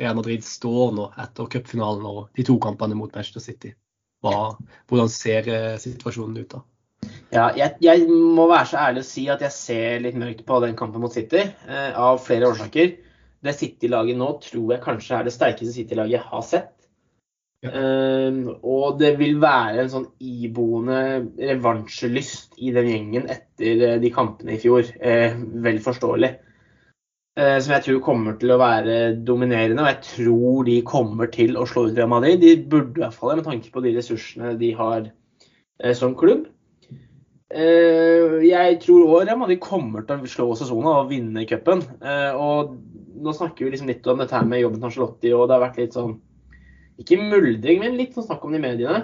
Real 0.00 0.16
Madrid 0.18 0.44
står 0.44 0.94
nå 0.96 1.08
etter 1.22 1.50
cupfinalen 1.52 2.06
og 2.10 2.20
de 2.34 2.46
to 2.46 2.58
kampene 2.62 2.96
mot 2.98 3.12
Manchester 3.14 3.44
City. 3.44 3.74
Hva, 4.24 4.54
hvordan 4.88 5.10
ser 5.12 5.50
uh, 5.52 5.74
situasjonen 5.80 6.40
ut 6.40 6.54
da? 6.56 6.62
Ja, 7.34 7.48
jeg, 7.56 7.74
jeg, 7.84 8.06
må 8.08 8.46
være 8.48 8.70
så 8.70 8.78
ærlig 8.80 9.02
å 9.02 9.08
si 9.08 9.26
at 9.32 9.42
jeg 9.44 9.54
ser 9.54 10.04
litt 10.04 10.16
mørkt 10.18 10.44
på 10.48 10.60
den 10.64 10.76
kampen 10.78 11.02
mot 11.02 11.12
City, 11.12 11.42
eh, 11.68 11.90
av 11.92 12.22
flere 12.24 12.48
årsaker. 12.48 12.94
Det 13.44 13.52
City-laget 13.58 14.16
nå 14.16 14.30
tror 14.40 14.72
jeg 14.72 14.84
kanskje 14.84 15.18
er 15.18 15.26
det 15.26 15.34
sterkeste 15.34 15.74
City-laget 15.74 16.16
jeg 16.16 16.28
har 16.30 16.46
sett. 16.48 16.70
Uh, 17.64 18.52
og 18.60 18.98
det 19.00 19.14
vil 19.16 19.38
være 19.40 19.86
en 19.86 19.88
sånn 19.88 20.08
iboende 20.20 20.98
revansjelyst 21.38 22.58
i 22.60 22.74
den 22.76 22.90
gjengen 22.90 23.30
etter 23.32 23.80
uh, 23.80 23.94
de 24.02 24.10
kampene 24.12 24.56
i 24.56 24.60
fjor. 24.60 24.90
Uh, 25.00 25.38
vel 25.64 25.80
forståelig. 25.84 26.34
Eh, 27.34 27.56
som 27.58 27.72
jeg 27.74 27.82
tror 27.82 28.02
kommer 28.06 28.36
til 28.38 28.52
å 28.54 28.60
være 28.60 28.96
dominerende, 29.26 29.82
og 29.82 29.88
jeg 29.90 30.02
tror 30.06 30.66
de 30.68 30.74
kommer 30.86 31.30
til 31.34 31.56
å 31.58 31.64
slå 31.66 31.88
ut 31.88 31.96
Real 31.96 32.10
Madrid. 32.12 32.38
De 32.38 32.52
burde 32.62 33.00
i 33.00 33.02
hvert 33.02 33.16
fall 33.16 33.34
med 33.40 33.46
tanke 33.48 33.72
på 33.74 33.82
de 33.82 33.94
ressursene 33.96 34.52
de 34.60 34.70
har 34.78 35.08
som 35.98 36.14
klubb. 36.14 36.44
Jeg 37.54 38.76
tror 38.82 39.02
òg 39.08 39.24
Real 39.26 39.38
Madrid 39.40 39.58
kommer 39.62 40.04
til 40.06 40.22
å 40.22 40.30
slå 40.30 40.46
sesongen 40.58 40.86
og 40.92 41.10
vinne 41.10 41.42
cupen. 41.50 41.82
Og 42.38 42.70
nå 43.24 43.34
snakker 43.34 43.66
vi 43.66 43.72
liksom 43.74 43.90
litt 43.90 44.06
om 44.10 44.22
dette 44.22 44.34
her 44.34 44.46
med 44.46 44.62
jobben 44.62 44.78
til 44.78 44.88
Angelotti, 44.88 45.32
og 45.34 45.48
det 45.50 45.56
har 45.56 45.64
vært 45.64 45.80
litt 45.82 45.98
sånn 45.98 46.14
ikke 47.02 47.18
muldring, 47.18 47.82
men 47.82 47.98
litt 47.98 48.14
sånn 48.14 48.28
snakk 48.28 48.46
om 48.46 48.54
det 48.54 48.62
i 48.62 48.64
mediene. 48.64 49.00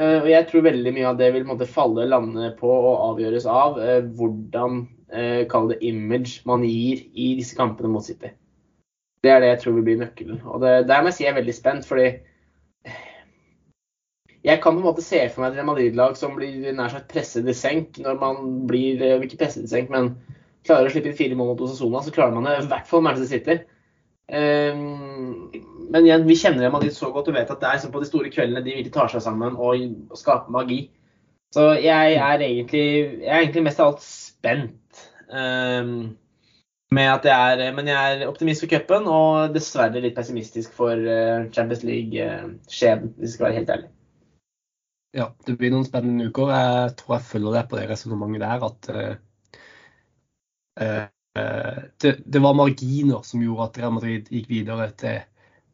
Og 0.00 0.28
jeg 0.32 0.48
tror 0.48 0.64
veldig 0.64 0.94
mye 0.96 1.08
av 1.12 1.20
det 1.20 1.28
vil 1.36 1.44
måtte 1.48 1.68
falle 1.68 2.08
lande 2.08 2.54
på 2.56 2.72
og 2.72 3.04
avgjøres 3.10 3.48
av 3.52 3.76
hvordan 4.16 4.84
uh, 5.14 5.42
kall 5.50 5.70
det 5.72 5.80
image 5.86 6.42
man 6.48 6.64
gir 6.66 7.04
i 7.14 7.34
disse 7.38 7.58
kampene 7.58 7.92
mot 7.92 8.04
City. 8.04 8.32
Det 9.20 9.30
er 9.30 9.42
det 9.42 9.52
jeg 9.52 9.62
tror 9.62 9.76
vil 9.76 9.86
bli 9.88 10.00
nøkkelen. 10.00 10.42
Og 10.48 10.62
det, 10.62 10.74
der 10.88 11.02
må 11.02 11.10
jeg 11.10 11.18
si 11.18 11.24
jeg 11.26 11.34
er 11.34 11.40
veldig 11.40 11.54
spent, 11.56 11.88
fordi 11.88 12.08
jeg 14.44 14.60
kan 14.62 14.72
på 14.72 14.80
en 14.80 14.86
måte 14.86 15.04
se 15.04 15.20
for 15.28 15.42
meg 15.42 15.52
et 15.52 15.58
Real 15.58 15.68
Madrid-lag 15.68 16.14
som 16.16 16.32
blir 16.38 16.70
nær 16.72 16.92
sagt 16.92 17.10
presset 17.12 17.48
i 17.48 17.54
senk 17.56 17.98
når 18.00 18.16
man 18.22 18.38
blir 18.70 19.02
Ikke 19.20 19.36
presset 19.42 19.66
i 19.66 19.72
senk, 19.72 19.90
men 19.92 20.14
klarer 20.64 20.88
å 20.88 20.92
slippe 20.92 21.10
inn 21.10 21.18
fire 21.18 21.36
mål 21.36 21.52
mot 21.52 21.66
Osasona, 21.66 22.00
så 22.04 22.14
klarer 22.14 22.36
man 22.36 22.48
det 22.48 22.56
i 22.62 22.70
hvert 22.70 22.88
fall 22.88 23.04
Manchester 23.04 23.36
City. 23.36 23.60
Um, 24.30 25.50
men 25.90 26.06
igjen, 26.06 26.26
vi 26.28 26.36
kjenner 26.38 26.70
Madrid 26.70 26.94
så 26.94 27.08
godt 27.10 27.28
og 27.32 27.36
vet 27.36 27.50
at 27.50 27.62
det 27.62 27.70
er 27.70 27.80
som 27.82 27.92
på 27.92 28.02
de 28.02 28.08
store 28.08 28.30
kveldene 28.30 28.62
de 28.62 28.76
virkelig 28.76 28.94
tar 28.94 29.10
seg 29.10 29.24
sammen 29.24 29.56
og, 29.58 29.86
og 30.12 30.20
skaper 30.20 30.54
magi. 30.54 30.84
Så 31.54 31.64
jeg 31.82 32.14
er 32.14 32.44
egentlig, 32.46 32.84
jeg 33.24 33.32
er 33.32 33.40
egentlig 33.40 33.64
mest 33.66 33.80
av 33.82 33.90
alt 33.90 34.04
spent. 34.40 35.06
Um, 35.30 36.16
jeg 36.90 37.20
er, 37.30 37.60
men 37.76 37.86
jeg 37.86 38.16
er 38.16 38.26
optimist 38.26 38.64
for 38.64 38.72
cupen 38.72 39.06
og 39.06 39.54
dessverre 39.54 40.02
litt 40.02 40.16
pessimistisk 40.16 40.72
for 40.74 40.98
uh, 40.98 41.46
Champions 41.54 41.84
League-skjebnen, 41.86 43.12
hvis 43.16 43.28
jeg 43.28 43.36
skal 43.36 43.46
være 43.46 43.58
helt 43.60 43.70
ærlig. 43.76 43.90
Ja, 45.14 45.28
det 45.46 45.56
blir 45.58 45.72
noen 45.74 45.86
spennende 45.86 46.28
uker. 46.30 46.50
Jeg 46.54 46.94
tror 46.98 47.16
jeg 47.16 47.26
følger 47.28 47.56
deg 47.56 47.70
på 47.70 47.78
det 47.78 47.88
resonnementet 47.90 48.42
der. 48.42 48.66
at 48.66 48.90
uh, 48.94 49.14
uh, 50.82 51.80
det, 52.02 52.12
det, 52.26 52.42
var 52.42 52.58
marginer 52.58 53.22
som 53.26 53.42
gjorde 53.42 53.68
at 53.68 53.78
Real 53.78 53.94
Madrid 53.94 54.30
gikk 54.30 54.48
videre 54.50 54.90
til 54.98 55.18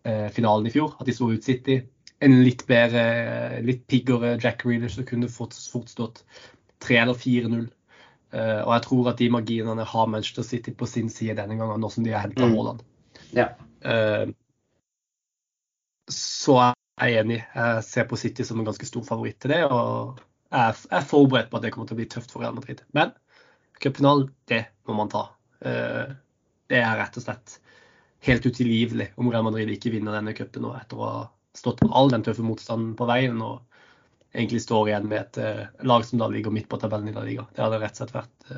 uh, 0.09 0.29
finalen 0.33 0.69
i 0.69 0.73
fjor. 0.73 0.97
At 1.01 1.09
de 1.09 1.17
slo 1.17 1.31
ut 1.33 1.45
City. 1.45 1.81
En 2.25 2.39
litt 2.45 2.65
bedre, 2.69 3.61
litt 3.65 3.85
piggere 3.89 4.39
Jack 4.41 4.65
Reeler 4.65 4.93
som 4.93 5.05
kunne 5.05 5.29
fort, 5.29 5.57
fort 5.73 5.93
stått 5.93 6.23
3 6.85 7.03
eller 7.03 7.21
4-0. 7.21 7.67
Eh, 8.37 8.61
og 8.63 8.73
jeg 8.75 8.85
tror 8.87 9.11
at 9.13 9.21
de 9.21 9.31
marginene 9.33 9.87
har 9.89 10.11
Manchester 10.13 10.47
City 10.47 10.75
på 10.77 10.89
sin 10.91 11.09
side 11.13 11.39
denne 11.39 11.57
gangen, 11.59 11.81
nå 11.81 11.91
som 11.93 12.05
de 12.05 12.13
har 12.15 12.27
henta 12.27 12.47
mm. 12.47 12.57
Haaland. 12.57 12.85
Ja. 13.37 13.49
så 16.07 16.57
så 16.57 16.57
er 17.03 17.11
jeg 17.11 17.25
enig. 17.25 17.39
Jeg 17.55 17.85
ser 17.85 18.07
på 18.09 18.17
City 18.17 18.45
som 18.47 18.61
en 18.61 18.67
ganske 18.69 18.87
stor 18.89 19.03
favoritt 19.05 19.41
til 19.43 19.53
det. 19.53 19.65
Og 19.69 20.21
jeg 20.53 20.77
er 20.97 21.09
forberedt 21.11 21.51
på 21.51 21.59
at 21.59 21.65
det 21.67 21.73
kommer 21.75 21.89
til 21.89 21.97
å 21.97 22.01
bli 22.01 22.07
tøft 22.09 22.33
for 22.33 22.45
Real 22.45 22.55
Madrid. 22.57 22.81
Men 22.97 23.13
cupfinalen, 23.83 24.31
det 24.49 24.63
må 24.89 24.97
man 24.97 25.11
ta. 25.13 25.27
Det 25.61 26.79
er 26.79 26.97
rett 27.01 27.19
og 27.19 27.27
slett 27.27 27.59
helt 28.27 28.47
utilgivelig 28.47 29.11
om 29.17 29.31
Real 29.31 29.45
Madrid 29.47 29.71
ikke 29.71 29.93
vinner 29.95 30.17
denne 30.17 30.35
cupen 30.37 30.65
nå 30.67 30.73
etter 30.79 30.99
å 30.99 31.11
ha 31.11 31.25
stått 31.57 31.83
all 31.87 32.11
den 32.13 32.25
tøffe 32.27 32.45
motstanden 32.45 32.95
på 32.99 33.09
veien 33.09 33.39
og 33.45 33.63
egentlig 34.35 34.63
står 34.65 34.91
igjen 34.91 35.11
med 35.11 35.21
et 35.23 35.85
lag 35.87 36.05
som 36.05 36.21
da 36.21 36.29
ligger 36.33 36.55
midt 36.55 36.69
på 36.69 36.79
tabellen 36.81 37.09
i 37.09 37.15
La 37.17 37.25
Liga. 37.27 37.47
Det 37.55 37.63
hadde 37.65 37.83
rett 37.83 37.97
og 37.97 38.03
slett 38.03 38.17
vært 38.17 38.51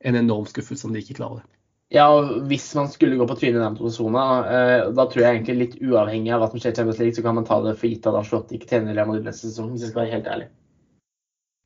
en 0.00 0.16
enorm 0.16 0.46
skuffelse 0.48 0.86
om 0.86 0.94
de 0.94 1.02
ikke 1.02 1.18
klarer 1.20 1.42
det. 1.42 1.60
Ja, 1.90 2.06
og 2.14 2.46
Hvis 2.46 2.68
man 2.78 2.88
skulle 2.88 3.18
gå 3.18 3.26
på 3.26 3.34
trynet 3.34 3.58
i 3.58 3.64
den 3.64 3.76
posisjonen, 3.76 4.44
eh, 4.46 4.90
da 4.94 5.06
tror 5.10 5.24
jeg 5.24 5.34
egentlig 5.34 5.56
litt 5.58 5.78
uavhengig 5.82 6.30
av 6.30 6.44
hva 6.44 6.48
som 6.52 6.62
skjer 6.62 6.70
i 6.70 6.76
Champions 6.78 7.00
League, 7.02 7.16
så 7.16 7.24
kan 7.24 7.34
man 7.34 7.46
ta 7.48 7.58
det 7.64 7.74
for 7.80 7.90
gitt 7.90 8.06
at 8.06 8.14
Ancelotti 8.14 8.58
ikke 8.58 8.68
tjener 8.70 8.94
Real 8.94 9.08
Madrid 9.10 9.26
neste 9.26 9.48
sesong, 9.50 9.72
hvis 9.72 9.82
jeg 9.82 9.90
skal 9.90 10.04
være 10.04 10.14
helt 10.14 10.28
ærlig. 10.30 10.46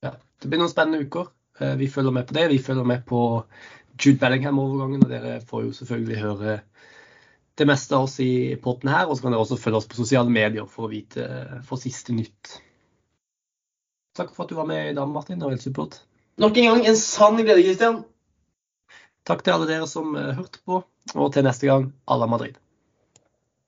Ja, 0.07 0.15
Det 0.41 0.49
blir 0.49 0.63
noen 0.63 0.73
spennende 0.73 1.05
uker. 1.05 1.29
Eh, 1.61 1.77
vi 1.77 1.91
følger 1.93 2.17
med 2.17 2.27
på 2.31 2.37
det. 2.39 2.47
Vi 2.55 2.59
følger 2.59 2.89
med 2.89 3.05
på 3.05 3.21
Jude 4.01 4.19
Bellingham-overgangen, 4.25 5.05
og 5.05 5.13
dere 5.13 5.35
får 5.45 5.67
jo 5.67 5.77
selvfølgelig 5.77 6.23
høre 6.23 6.59
det 7.61 7.69
meste 7.69 7.95
av 7.95 8.09
oss 8.09 8.17
i 8.25 8.57
potten 8.65 8.89
her. 8.89 9.05
Og 9.05 9.19
så 9.19 9.27
kan 9.27 9.37
dere 9.37 9.45
også 9.45 9.61
følge 9.61 9.83
oss 9.83 9.91
på 9.93 10.01
sosiale 10.01 10.33
medier 10.33 10.65
for 10.65 10.89
å 10.89 10.95
vite 10.95 11.29
for 11.69 11.77
siste 11.77 12.17
nytt. 12.17 12.63
Takk 14.15 14.35
for 14.35 14.47
at 14.47 14.53
du 14.53 14.59
var 14.59 14.69
med 14.71 14.91
i 14.91 14.97
dag, 14.97 15.09
Martin. 15.11 15.39
Det 15.39 15.47
var 15.47 15.57
helt 15.57 15.63
supert. 15.63 16.01
Nok 16.43 16.59
en 16.59 16.69
gang 16.71 16.87
en 16.87 16.99
sann 16.99 17.39
glede, 17.41 17.63
Christian. 17.63 18.03
Takk 19.27 19.43
til 19.45 19.55
alle 19.55 19.71
dere 19.71 19.89
som 19.91 20.15
hørte 20.15 20.61
på, 20.67 20.83
og 21.15 21.33
til 21.35 21.47
neste 21.47 21.67
gang, 21.71 21.89
à 22.07 22.19
la 22.21 22.29
Madrid. 22.31 22.59